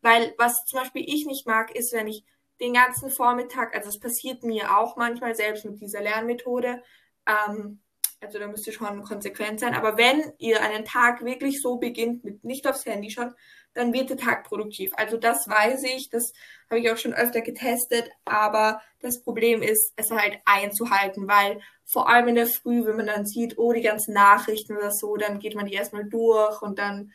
Weil 0.01 0.33
was 0.37 0.63
zum 0.65 0.79
Beispiel 0.79 1.03
ich 1.05 1.25
nicht 1.25 1.45
mag, 1.45 1.75
ist, 1.75 1.91
wenn 1.91 2.07
ich 2.07 2.23
den 2.61 2.73
ganzen 2.73 3.09
Vormittag, 3.09 3.75
also 3.75 3.89
es 3.89 3.99
passiert 3.99 4.43
mir 4.43 4.77
auch 4.77 4.95
manchmal 4.95 5.35
selbst 5.35 5.65
mit 5.65 5.81
dieser 5.81 6.01
Lernmethode, 6.01 6.81
ähm, 7.27 7.81
also 8.25 8.39
da 8.39 8.47
müsst 8.47 8.65
ihr 8.65 8.73
schon 8.73 9.03
konsequent 9.03 9.59
sein, 9.59 9.75
aber 9.75 9.97
wenn 9.97 10.33
ihr 10.39 10.61
einen 10.61 10.83
Tag 10.83 11.23
wirklich 11.23 11.61
so 11.61 11.77
beginnt 11.77 12.23
mit 12.23 12.43
nicht 12.43 12.67
aufs 12.67 12.85
Handy 12.85 13.11
schauen, 13.11 13.35
dann 13.75 13.93
wird 13.93 14.09
der 14.09 14.17
Tag 14.17 14.45
produktiv. 14.45 14.91
Also 14.95 15.17
das 15.17 15.47
weiß 15.47 15.83
ich, 15.83 16.09
das 16.09 16.33
habe 16.69 16.79
ich 16.79 16.89
auch 16.89 16.97
schon 16.97 17.13
öfter 17.13 17.41
getestet, 17.41 18.09
aber 18.23 18.81
das 19.01 19.21
Problem 19.21 19.61
ist, 19.61 19.93
es 19.95 20.09
halt 20.09 20.39
einzuhalten, 20.45 21.27
weil 21.27 21.61
vor 21.83 22.09
allem 22.09 22.29
in 22.29 22.35
der 22.35 22.47
Früh, 22.47 22.85
wenn 22.85 22.95
man 22.95 23.05
dann 23.05 23.25
sieht, 23.27 23.57
oh, 23.57 23.73
die 23.73 23.81
ganzen 23.81 24.13
Nachrichten 24.13 24.75
oder 24.75 24.91
so, 24.91 25.17
dann 25.17 25.39
geht 25.39 25.55
man 25.55 25.67
die 25.67 25.73
erstmal 25.73 26.05
durch 26.05 26.61
und 26.61 26.79
dann 26.79 27.11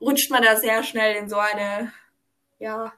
rutscht 0.00 0.30
man 0.30 0.42
da 0.42 0.56
sehr 0.56 0.82
schnell 0.82 1.14
in 1.16 1.28
so 1.28 1.36
eine, 1.36 1.92
ja. 2.58 2.92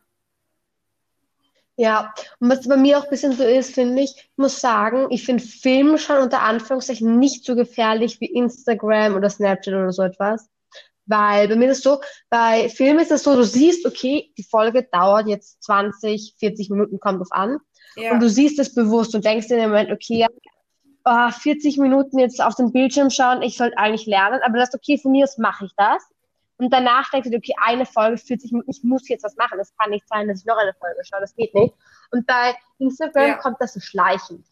Ja, 1.76 2.14
und 2.38 2.50
was 2.50 2.68
bei 2.68 2.76
mir 2.76 2.98
auch 2.98 3.04
ein 3.04 3.10
bisschen 3.10 3.32
so 3.32 3.42
ist, 3.42 3.74
finde 3.74 4.02
ich, 4.02 4.14
ich 4.16 4.30
muss 4.36 4.60
sagen, 4.60 5.08
ich 5.10 5.24
finde 5.24 5.42
Film 5.42 5.98
schon 5.98 6.18
unter 6.18 6.42
Anführungszeichen 6.42 7.18
nicht 7.18 7.44
so 7.44 7.56
gefährlich 7.56 8.20
wie 8.20 8.26
Instagram 8.26 9.16
oder 9.16 9.28
Snapchat 9.28 9.74
oder 9.74 9.92
so 9.92 10.02
etwas. 10.02 10.48
Weil 11.06 11.48
bei 11.48 11.56
mir 11.56 11.70
ist 11.70 11.78
es 11.78 11.84
so, 11.84 12.00
bei 12.30 12.68
Filmen 12.68 13.00
ist 13.00 13.10
es 13.10 13.24
so, 13.24 13.34
du 13.34 13.44
siehst, 13.44 13.84
okay, 13.86 14.32
die 14.38 14.44
Folge 14.44 14.88
dauert 14.90 15.26
jetzt 15.26 15.62
20, 15.64 16.36
40 16.38 16.70
Minuten, 16.70 17.00
kommt 17.00 17.20
drauf 17.20 17.32
an. 17.32 17.58
Ja. 17.96 18.12
Und 18.12 18.20
du 18.20 18.28
siehst 18.28 18.58
es 18.58 18.74
bewusst 18.74 19.14
und 19.14 19.24
denkst 19.24 19.48
dir 19.48 19.58
im 19.58 19.70
Moment, 19.70 19.90
okay, 19.90 20.26
oh, 21.04 21.30
40 21.30 21.78
Minuten 21.78 22.18
jetzt 22.18 22.42
auf 22.42 22.54
den 22.54 22.72
Bildschirm 22.72 23.10
schauen, 23.10 23.42
ich 23.42 23.56
sollte 23.56 23.76
eigentlich 23.76 24.06
lernen, 24.06 24.40
aber 24.44 24.58
das 24.58 24.70
ist 24.70 24.74
okay, 24.76 24.98
von 24.98 25.12
mir 25.12 25.24
aus 25.24 25.38
mache 25.38 25.66
ich 25.66 25.72
das. 25.76 26.02
Und 26.56 26.72
danach 26.72 27.10
denkst 27.10 27.30
du 27.30 27.36
okay, 27.36 27.54
eine 27.62 27.84
Folge, 27.84 28.16
40 28.16 28.52
Minuten, 28.52 28.70
ich 28.70 28.82
muss 28.84 29.08
jetzt 29.08 29.24
was 29.24 29.36
machen. 29.36 29.58
Das 29.58 29.74
kann 29.76 29.90
nicht 29.90 30.06
sein, 30.08 30.28
dass 30.28 30.40
ich 30.40 30.46
noch 30.46 30.56
eine 30.56 30.72
Folge 30.74 31.00
schaue, 31.04 31.20
das 31.20 31.34
geht 31.34 31.54
nicht. 31.54 31.74
Und 32.10 32.26
bei 32.26 32.54
Instagram 32.78 33.28
ja. 33.28 33.34
kommt 33.38 33.56
das 33.60 33.74
so 33.74 33.80
schleichend. 33.80 34.46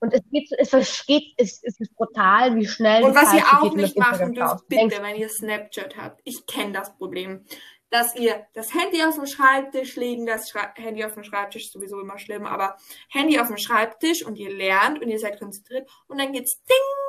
Und 0.00 0.12
es 0.14 0.22
geht, 0.32 0.50
es 0.58 0.70
versteht, 0.70 1.34
es, 1.36 1.62
es 1.62 1.78
ist 1.78 1.94
brutal, 1.94 2.56
wie 2.56 2.66
schnell 2.66 3.04
Und 3.04 3.14
was 3.14 3.32
ihr 3.34 3.44
auch 3.46 3.72
nicht 3.72 3.96
machen 3.96 4.34
dürft, 4.34 4.66
bitte, 4.66 4.88
Denkst, 4.88 4.96
wenn 5.00 5.16
ihr 5.16 5.28
Snapchat 5.28 5.96
habt. 5.96 6.20
Ich 6.24 6.44
kenne 6.46 6.72
das 6.72 6.96
Problem. 6.96 7.44
Dass 7.90 8.16
ihr 8.16 8.46
das 8.54 8.74
Handy 8.74 9.04
auf 9.04 9.14
dem 9.14 9.26
Schreibtisch 9.26 9.94
legen, 9.96 10.26
das 10.26 10.48
Schre 10.48 10.72
Handy 10.74 11.04
auf 11.04 11.14
dem 11.14 11.22
Schreibtisch 11.22 11.66
ist 11.66 11.72
sowieso 11.72 12.00
immer 12.00 12.18
schlimm, 12.18 12.46
aber 12.46 12.76
Handy 13.10 13.38
auf 13.38 13.48
dem 13.48 13.58
Schreibtisch 13.58 14.24
und 14.24 14.36
ihr 14.36 14.50
lernt 14.50 15.00
und 15.00 15.08
ihr 15.08 15.18
seid 15.18 15.38
konzentriert 15.38 15.88
und 16.08 16.18
dann 16.18 16.32
geht's 16.32 16.62
ding 16.64 17.01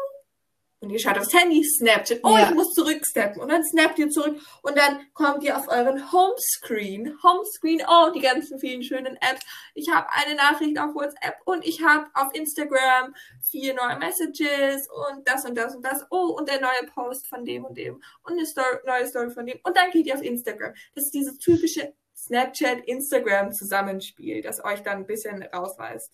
und 0.83 0.89
ihr 0.89 0.99
schaut 0.99 1.17
aufs 1.17 1.33
Handy, 1.33 1.63
Snapchat, 1.63 2.19
oh, 2.23 2.35
ja. 2.37 2.49
ich 2.49 2.55
muss 2.55 2.73
zurücksteppen. 2.73 3.41
Und 3.41 3.49
dann 3.49 3.63
snappt 3.63 3.97
ihr 3.99 4.09
zurück 4.09 4.37
und 4.61 4.77
dann 4.77 4.99
kommt 5.13 5.41
ihr 5.43 5.57
auf 5.57 5.69
euren 5.69 6.11
Homescreen. 6.11 7.17
Homescreen, 7.23 7.81
oh, 7.87 8.11
die 8.13 8.19
ganzen 8.19 8.59
vielen 8.59 8.83
schönen 8.83 9.15
Apps. 9.15 9.45
Ich 9.75 9.89
habe 9.89 10.07
eine 10.11 10.35
Nachricht 10.35 10.77
auf 10.77 10.93
WhatsApp 10.93 11.37
und 11.45 11.65
ich 11.65 11.81
habe 11.81 12.07
auf 12.13 12.33
Instagram 12.35 13.15
vier 13.49 13.73
neue 13.73 13.97
Messages 13.97 14.89
und 14.89 15.25
das 15.25 15.45
und 15.45 15.55
das 15.57 15.73
und 15.73 15.85
das. 15.85 16.05
Oh, 16.09 16.35
und 16.37 16.49
der 16.49 16.59
neue 16.59 16.85
Post 16.93 17.27
von 17.27 17.45
dem 17.45 17.63
und 17.63 17.77
dem 17.77 18.01
und 18.23 18.33
eine 18.33 18.45
Story, 18.45 18.77
neue 18.85 19.07
Story 19.07 19.29
von 19.29 19.45
dem. 19.45 19.59
Und 19.63 19.77
dann 19.77 19.89
geht 19.91 20.05
ihr 20.05 20.15
auf 20.15 20.21
Instagram. 20.21 20.73
Das 20.95 21.05
ist 21.05 21.13
dieses 21.13 21.37
typische 21.37 21.93
Snapchat, 22.13 22.85
Instagram 22.85 23.53
Zusammenspiel, 23.53 24.41
das 24.41 24.63
euch 24.63 24.81
dann 24.81 24.97
ein 24.97 25.07
bisschen 25.07 25.43
rausweist. 25.43 26.11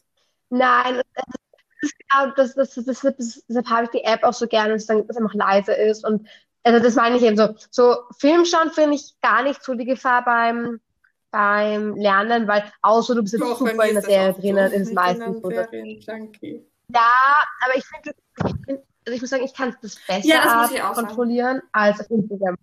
Nein, 0.50 1.02
genau, 1.82 2.34
das, 2.36 2.56
das, 2.56 2.74
das, 2.76 2.86
das, 3.02 3.44
deshalb 3.48 3.70
habe 3.70 3.84
ich 3.86 3.90
die 3.92 4.04
App 4.04 4.24
auch 4.24 4.34
so 4.34 4.48
gerne, 4.48 4.74
dass 4.74 4.84
es 4.84 4.88
dann 4.88 5.10
einfach 5.10 5.34
leise 5.34 5.74
ist. 5.74 6.06
Und 6.06 6.28
also 6.64 6.84
das 6.84 6.96
meine 6.96 7.18
ich 7.18 7.24
eben 7.24 7.38
so. 7.38 7.56
So 7.70 7.96
Film 8.18 8.46
schauen 8.46 8.72
finde 8.72 8.96
ich 8.96 9.20
gar 9.22 9.44
nicht 9.44 9.64
so 9.64 9.74
die 9.74 9.86
Gefahr 9.86 10.24
beim, 10.26 10.80
beim 11.32 11.96
Lernen, 11.96 12.48
weil 12.48 12.64
außer 12.82 13.16
du 13.16 13.22
bist 13.22 13.34
jetzt 13.34 13.42
Doch, 13.42 13.60
super 13.60 13.86
in 13.86 13.94
der 13.94 14.04
Serie 14.04 14.34
drinnen, 14.34 14.72
ist 14.72 14.94
meistens 14.94 15.42
so. 15.42 15.52
Ja, 15.52 15.66
aber 17.62 17.76
ich 17.76 17.86
finde, 17.86 18.16
also 19.06 19.16
ich 19.16 19.22
muss 19.22 19.30
sagen, 19.30 19.44
ich 19.44 19.54
kann 19.54 19.76
das 19.82 19.96
besser 20.08 20.28
ja, 20.28 20.68
das 20.68 20.96
kontrollieren 20.96 21.58
sagen. 21.58 21.70
als 21.72 22.00
auf 22.00 22.10
Instagram. 22.10 22.56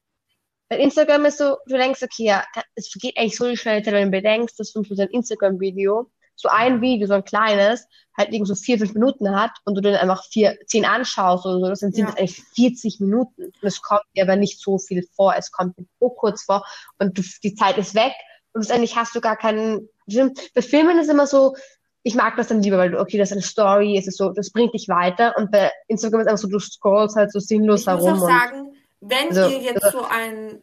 Bei 0.69 0.79
Instagram 0.79 1.25
ist 1.27 1.39
so, 1.39 1.59
du 1.67 1.77
denkst, 1.77 2.03
okay, 2.03 2.25
ja, 2.25 2.45
es 2.75 2.93
geht 2.93 3.17
eigentlich 3.17 3.37
so 3.37 3.55
schnell, 3.55 3.87
wenn 3.87 4.11
du 4.11 4.19
bedenkst, 4.19 4.59
dass 4.59 4.73
du 4.73 4.83
ein 4.83 5.09
Instagram-Video 5.09 6.11
so 6.37 6.49
ein 6.49 6.81
Video, 6.81 7.07
so 7.07 7.15
ein 7.15 7.25
kleines, 7.25 7.87
halt 8.17 8.33
irgend 8.33 8.49
so 8.49 8.55
vier, 8.55 8.79
fünf 8.79 8.95
Minuten 8.95 9.39
hat 9.39 9.51
und 9.65 9.75
du 9.75 9.81
dann 9.81 9.95
einfach 9.95 10.25
vier, 10.31 10.57
zehn 10.67 10.85
anschaust 10.85 11.45
oder 11.47 11.61
so, 11.61 11.69
das 11.69 11.81
sind 11.81 11.97
ja. 11.97 12.07
eigentlich 12.07 12.43
40 12.55 13.01
Minuten. 13.01 13.45
Und 13.45 13.63
es 13.63 13.83
kommt 13.83 14.03
dir 14.15 14.23
aber 14.23 14.37
nicht 14.37 14.61
so 14.61 14.79
viel 14.79 15.07
vor. 15.15 15.35
Es 15.37 15.51
kommt 15.51 15.77
dir 15.79 15.85
so 16.01 16.11
kurz 16.11 16.45
vor 16.45 16.65
und 16.99 17.19
du, 17.19 17.23
die 17.43 17.55
Zeit 17.55 17.79
ist 17.79 17.95
weg 17.95 18.13
und 18.53 18.63
letztendlich 18.63 18.97
hast 18.97 19.15
du 19.15 19.21
gar 19.21 19.37
keinen, 19.37 19.89
bei 20.07 20.63
Filmen 20.63 20.99
ist 20.99 21.11
immer 21.11 21.27
so, 21.27 21.55
ich 22.03 22.15
mag 22.15 22.37
das 22.37 22.47
dann 22.47 22.63
lieber, 22.63 22.79
weil 22.79 22.93
du, 22.93 23.01
okay, 23.01 23.19
das 23.19 23.31
ist 23.31 23.33
eine 23.33 23.43
Story, 23.43 23.99
es 23.99 24.07
ist 24.07 24.17
so, 24.17 24.31
das 24.31 24.51
bringt 24.51 24.73
dich 24.73 24.89
weiter 24.89 25.35
und 25.37 25.51
bei 25.51 25.73
Instagram 25.89 26.21
ist 26.21 26.29
einfach 26.29 26.41
so, 26.41 26.49
du 26.49 26.61
scrollst 26.61 27.17
halt 27.17 27.33
so 27.33 27.41
sinnlos 27.41 27.81
ich 27.81 27.87
herum. 27.89 28.07
Ich 28.07 28.15
muss 28.15 28.23
auch 28.23 28.29
sagen, 28.29 28.77
wenn 29.01 29.29
also, 29.29 29.49
ihr 29.49 29.61
jetzt 29.61 29.91
so 29.91 30.05
ein 30.05 30.63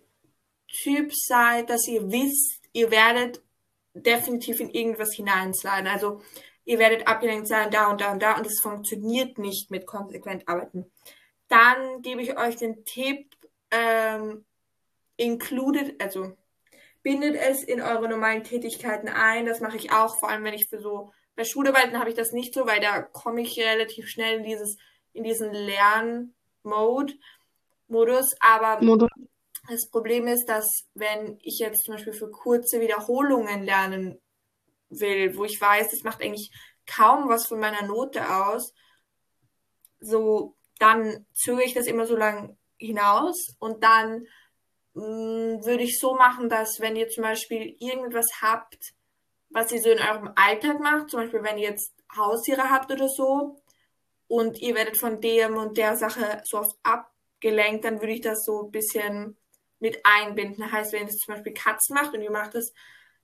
Typ 0.81 1.11
seid, 1.13 1.69
dass 1.69 1.87
ihr 1.87 2.09
wisst, 2.09 2.61
ihr 2.71 2.89
werdet 2.89 3.42
definitiv 3.93 4.59
in 4.59 4.69
irgendwas 4.69 5.13
hineinsliden. 5.13 5.87
Also 5.87 6.21
ihr 6.65 6.79
werdet 6.79 7.07
abgelenkt 7.07 7.47
sein, 7.47 7.71
da 7.71 7.89
und 7.91 8.01
da 8.01 8.11
und 8.11 8.21
da 8.21 8.37
und 8.37 8.47
es 8.47 8.59
funktioniert 8.61 9.37
nicht 9.37 9.71
mit 9.71 9.85
konsequent 9.85 10.47
arbeiten. 10.47 10.91
dann 11.49 12.01
gebe 12.01 12.21
ich 12.21 12.37
euch 12.37 12.55
den 12.55 12.83
Tipp, 12.85 13.35
ähm, 13.69 14.43
included, 15.17 16.01
also 16.01 16.35
bindet 17.03 17.35
es 17.35 17.63
in 17.63 17.81
eure 17.81 18.07
normalen 18.09 18.43
Tätigkeiten 18.43 19.07
ein. 19.09 19.45
Das 19.45 19.59
mache 19.59 19.77
ich 19.77 19.91
auch, 19.91 20.17
vor 20.17 20.29
allem 20.29 20.43
wenn 20.45 20.53
ich 20.55 20.67
für 20.67 20.79
so 20.79 21.11
bei 21.35 21.43
Schularbeiten 21.43 21.99
habe 21.99 22.09
ich 22.09 22.15
das 22.15 22.31
nicht 22.31 22.53
so, 22.53 22.65
weil 22.65 22.79
da 22.79 23.01
komme 23.01 23.41
ich 23.41 23.59
relativ 23.59 24.07
schnell 24.07 24.37
in 24.37 24.43
dieses 24.43 24.77
in 25.13 25.23
diesen 25.23 25.53
Lernmode 25.53 27.13
Modus. 27.87 28.35
Aber 28.39 28.83
Modus. 28.83 29.09
Das 29.67 29.89
Problem 29.89 30.27
ist, 30.27 30.45
dass 30.45 30.85
wenn 30.93 31.37
ich 31.41 31.59
jetzt 31.59 31.85
zum 31.85 31.95
Beispiel 31.95 32.13
für 32.13 32.29
kurze 32.29 32.81
Wiederholungen 32.81 33.63
lernen 33.63 34.21
will, 34.89 35.35
wo 35.37 35.45
ich 35.45 35.59
weiß, 35.59 35.89
das 35.91 36.03
macht 36.03 36.21
eigentlich 36.21 36.51
kaum 36.85 37.29
was 37.29 37.47
von 37.47 37.59
meiner 37.59 37.85
Note 37.85 38.29
aus, 38.29 38.73
so 39.99 40.55
dann 40.79 41.25
zögere 41.33 41.63
ich 41.63 41.73
das 41.73 41.87
immer 41.87 42.05
so 42.05 42.15
lang 42.15 42.57
hinaus 42.77 43.55
und 43.59 43.83
dann 43.83 44.27
mh, 44.93 45.05
mm, 45.05 45.65
würde 45.65 45.83
ich 45.83 45.99
so 45.99 46.15
machen, 46.15 46.49
dass 46.49 46.79
wenn 46.81 46.95
ihr 46.95 47.07
zum 47.09 47.23
Beispiel 47.23 47.75
irgendwas 47.79 48.41
habt, 48.41 48.93
was 49.49 49.71
ihr 49.71 49.81
so 49.81 49.89
in 49.89 49.99
eurem 49.99 50.31
Alltag 50.35 50.79
macht, 50.79 51.09
zum 51.09 51.21
Beispiel 51.21 51.43
wenn 51.43 51.57
ihr 51.57 51.69
jetzt 51.69 51.93
Haustiere 52.15 52.69
habt 52.69 52.91
oder 52.91 53.07
so 53.07 53.61
und 54.27 54.59
ihr 54.59 54.75
werdet 54.75 54.97
von 54.97 55.21
dem 55.21 55.55
und 55.55 55.77
der 55.77 55.95
Sache 55.95 56.41
so 56.43 56.59
oft 56.59 56.75
abgelenkt, 56.83 57.85
dann 57.85 58.01
würde 58.01 58.13
ich 58.13 58.21
das 58.21 58.43
so 58.43 58.65
ein 58.65 58.71
bisschen 58.71 59.37
mit 59.83 59.99
einbinden. 60.05 60.63
Das 60.63 60.71
heißt, 60.71 60.93
wenn 60.93 61.07
ihr 61.07 61.13
zum 61.13 61.35
Beispiel 61.35 61.53
Katzen 61.53 61.93
macht 61.93 62.13
und 62.13 62.21
ihr 62.21 62.31
macht 62.31 62.55
das 62.55 62.73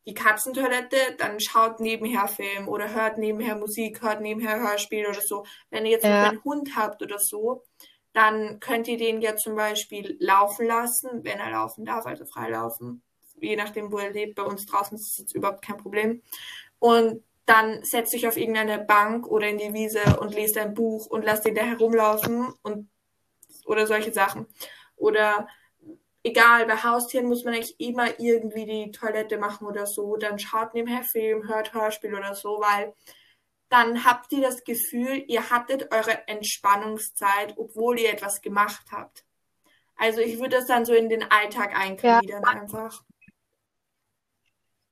die 0.06 0.14
Katzentoilette, 0.14 0.98
dann 1.18 1.40
schaut 1.40 1.80
nebenher 1.80 2.28
Film 2.28 2.68
oder 2.68 2.94
hört 2.94 3.18
nebenher 3.18 3.56
Musik, 3.56 4.02
hört 4.02 4.20
nebenher 4.20 4.60
Hörspiel 4.60 5.08
oder 5.08 5.22
so. 5.22 5.46
Wenn 5.70 5.86
ihr 5.86 5.92
jetzt 5.92 6.04
ja. 6.04 6.30
einen 6.30 6.44
Hund 6.44 6.76
habt 6.76 7.02
oder 7.02 7.18
so, 7.18 7.64
dann 8.12 8.60
könnt 8.60 8.90
ihr 8.90 8.98
den 8.98 9.22
ja 9.22 9.38
zum 9.38 9.56
Beispiel 9.56 10.18
laufen 10.20 10.66
lassen, 10.66 11.24
wenn 11.24 11.40
er 11.40 11.52
laufen 11.52 11.86
darf, 11.86 12.06
also 12.06 12.26
frei 12.26 12.50
laufen. 12.50 13.04
Je 13.40 13.56
nachdem, 13.56 13.92
wo 13.92 13.98
er 13.98 14.12
lebt. 14.12 14.36
Bei 14.36 14.44
uns 14.44 14.66
draußen 14.66 14.98
ist 14.98 15.12
das 15.12 15.18
jetzt 15.20 15.36
überhaupt 15.36 15.64
kein 15.64 15.78
Problem. 15.78 16.22
Und 16.80 17.24
dann 17.46 17.84
setzt 17.84 18.14
euch 18.14 18.28
auf 18.28 18.36
irgendeine 18.36 18.80
Bank 18.80 19.28
oder 19.28 19.48
in 19.48 19.58
die 19.58 19.74
Wiese 19.74 20.20
und 20.20 20.36
lest 20.36 20.58
ein 20.58 20.74
Buch 20.74 21.06
und 21.06 21.24
lasst 21.24 21.46
ihn 21.46 21.56
da 21.56 21.62
herumlaufen 21.62 22.54
und 22.64 22.90
oder 23.66 23.88
solche 23.88 24.12
Sachen. 24.12 24.46
Oder 24.98 25.48
egal, 26.24 26.66
bei 26.66 26.76
Haustieren 26.76 27.28
muss 27.28 27.44
man 27.44 27.54
eigentlich 27.54 27.80
immer 27.80 28.20
irgendwie 28.20 28.66
die 28.66 28.92
Toilette 28.92 29.38
machen 29.38 29.68
oder 29.68 29.86
so. 29.86 30.18
Dann 30.18 30.40
schaut 30.40 30.74
nebenher 30.74 31.04
Film, 31.04 31.48
hört 31.48 31.74
Hörspiel 31.74 32.16
oder 32.16 32.36
so, 32.36 32.60
weil 32.60 32.94
dann 33.70 34.04
habt 34.04 34.32
ihr 34.32 34.42
das 34.42 34.64
Gefühl, 34.64 35.24
ihr 35.28 35.50
hattet 35.50 35.94
eure 35.94 36.28
Entspannungszeit, 36.28 37.54
obwohl 37.58 38.00
ihr 38.00 38.12
etwas 38.12 38.42
gemacht 38.42 38.88
habt. 38.92 39.24
Also 39.96 40.22
ich 40.22 40.40
würde 40.40 40.58
das 40.58 40.66
dann 40.66 40.86
so 40.86 40.94
in 40.94 41.10
den 41.10 41.24
Alltag 41.30 41.78
eingliedern 41.78 42.44
ja. 42.44 42.50
einfach. 42.50 43.04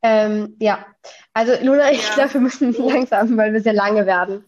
Ähm, 0.04 0.56
ja, 0.60 0.86
also 1.34 1.54
Luna, 1.62 1.92
ich 1.92 2.08
ja. 2.08 2.14
glaube, 2.14 2.36
wir 2.36 2.42
müssen 2.42 2.74
langsam, 2.74 3.36
weil 3.36 3.54
wir 3.54 3.62
sehr 3.62 3.74
lange 3.74 4.06
werden. 4.06 4.46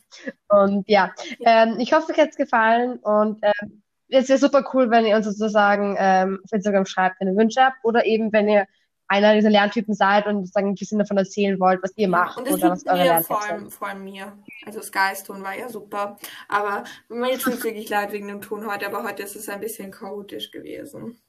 Und 0.47 0.87
ja, 0.87 1.13
ähm, 1.39 1.77
ich 1.79 1.91
hoffe, 1.91 2.11
euch 2.11 2.19
hat 2.19 2.29
es 2.29 2.35
gefallen 2.35 2.99
und 2.99 3.39
ähm, 3.41 3.81
es 4.09 4.29
wäre 4.29 4.39
super 4.39 4.63
cool, 4.73 4.89
wenn 4.89 5.05
ihr 5.05 5.15
uns 5.15 5.25
sozusagen 5.25 5.95
ähm, 5.99 6.39
auf 6.43 6.51
Instagram 6.51 6.85
schreibt, 6.85 7.19
wenn 7.19 7.29
ihr 7.29 7.35
Wünsche 7.35 7.61
habt 7.61 7.77
oder 7.83 8.05
eben, 8.05 8.31
wenn 8.33 8.49
ihr 8.49 8.65
einer 9.07 9.33
dieser 9.33 9.49
Lerntypen 9.49 9.95
seid 9.95 10.27
und 10.27 10.41
sozusagen 10.41 10.69
ein 10.69 10.75
bisschen 10.75 10.99
davon 10.99 11.17
erzählen 11.17 11.59
wollt, 11.59 11.81
was 11.81 11.97
ihr 11.97 12.07
macht 12.07 12.37
und 12.37 12.51
oder 12.51 12.69
was 12.69 12.85
eure 12.85 12.97
Lerntypen 12.97 13.25
vor 13.25 13.43
allem, 13.43 13.71
vor 13.71 13.87
allem 13.87 14.03
mir. 14.03 14.37
Also 14.65 14.79
das 14.79 14.91
Geistton 14.91 15.43
war 15.43 15.57
ja 15.57 15.67
super, 15.67 16.17
aber 16.47 16.83
mir 17.09 17.37
tut 17.39 17.53
es 17.53 17.63
wirklich 17.63 17.89
leid 17.89 18.11
wegen 18.11 18.27
dem 18.27 18.41
Ton 18.41 18.71
heute, 18.71 18.85
aber 18.85 19.03
heute 19.03 19.23
ist 19.23 19.35
es 19.35 19.49
ein 19.49 19.59
bisschen 19.59 19.91
chaotisch 19.91 20.51
gewesen. 20.51 21.19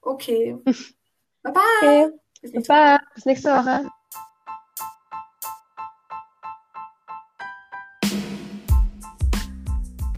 Okay. 0.00 0.56
Bye 1.42 1.52
bye. 1.52 1.62
Okay. 1.80 2.10
Bis 2.40 2.52
nächste, 2.52 3.00
Bis 3.14 3.24
nächste 3.24 3.50
Woche. 3.50 3.90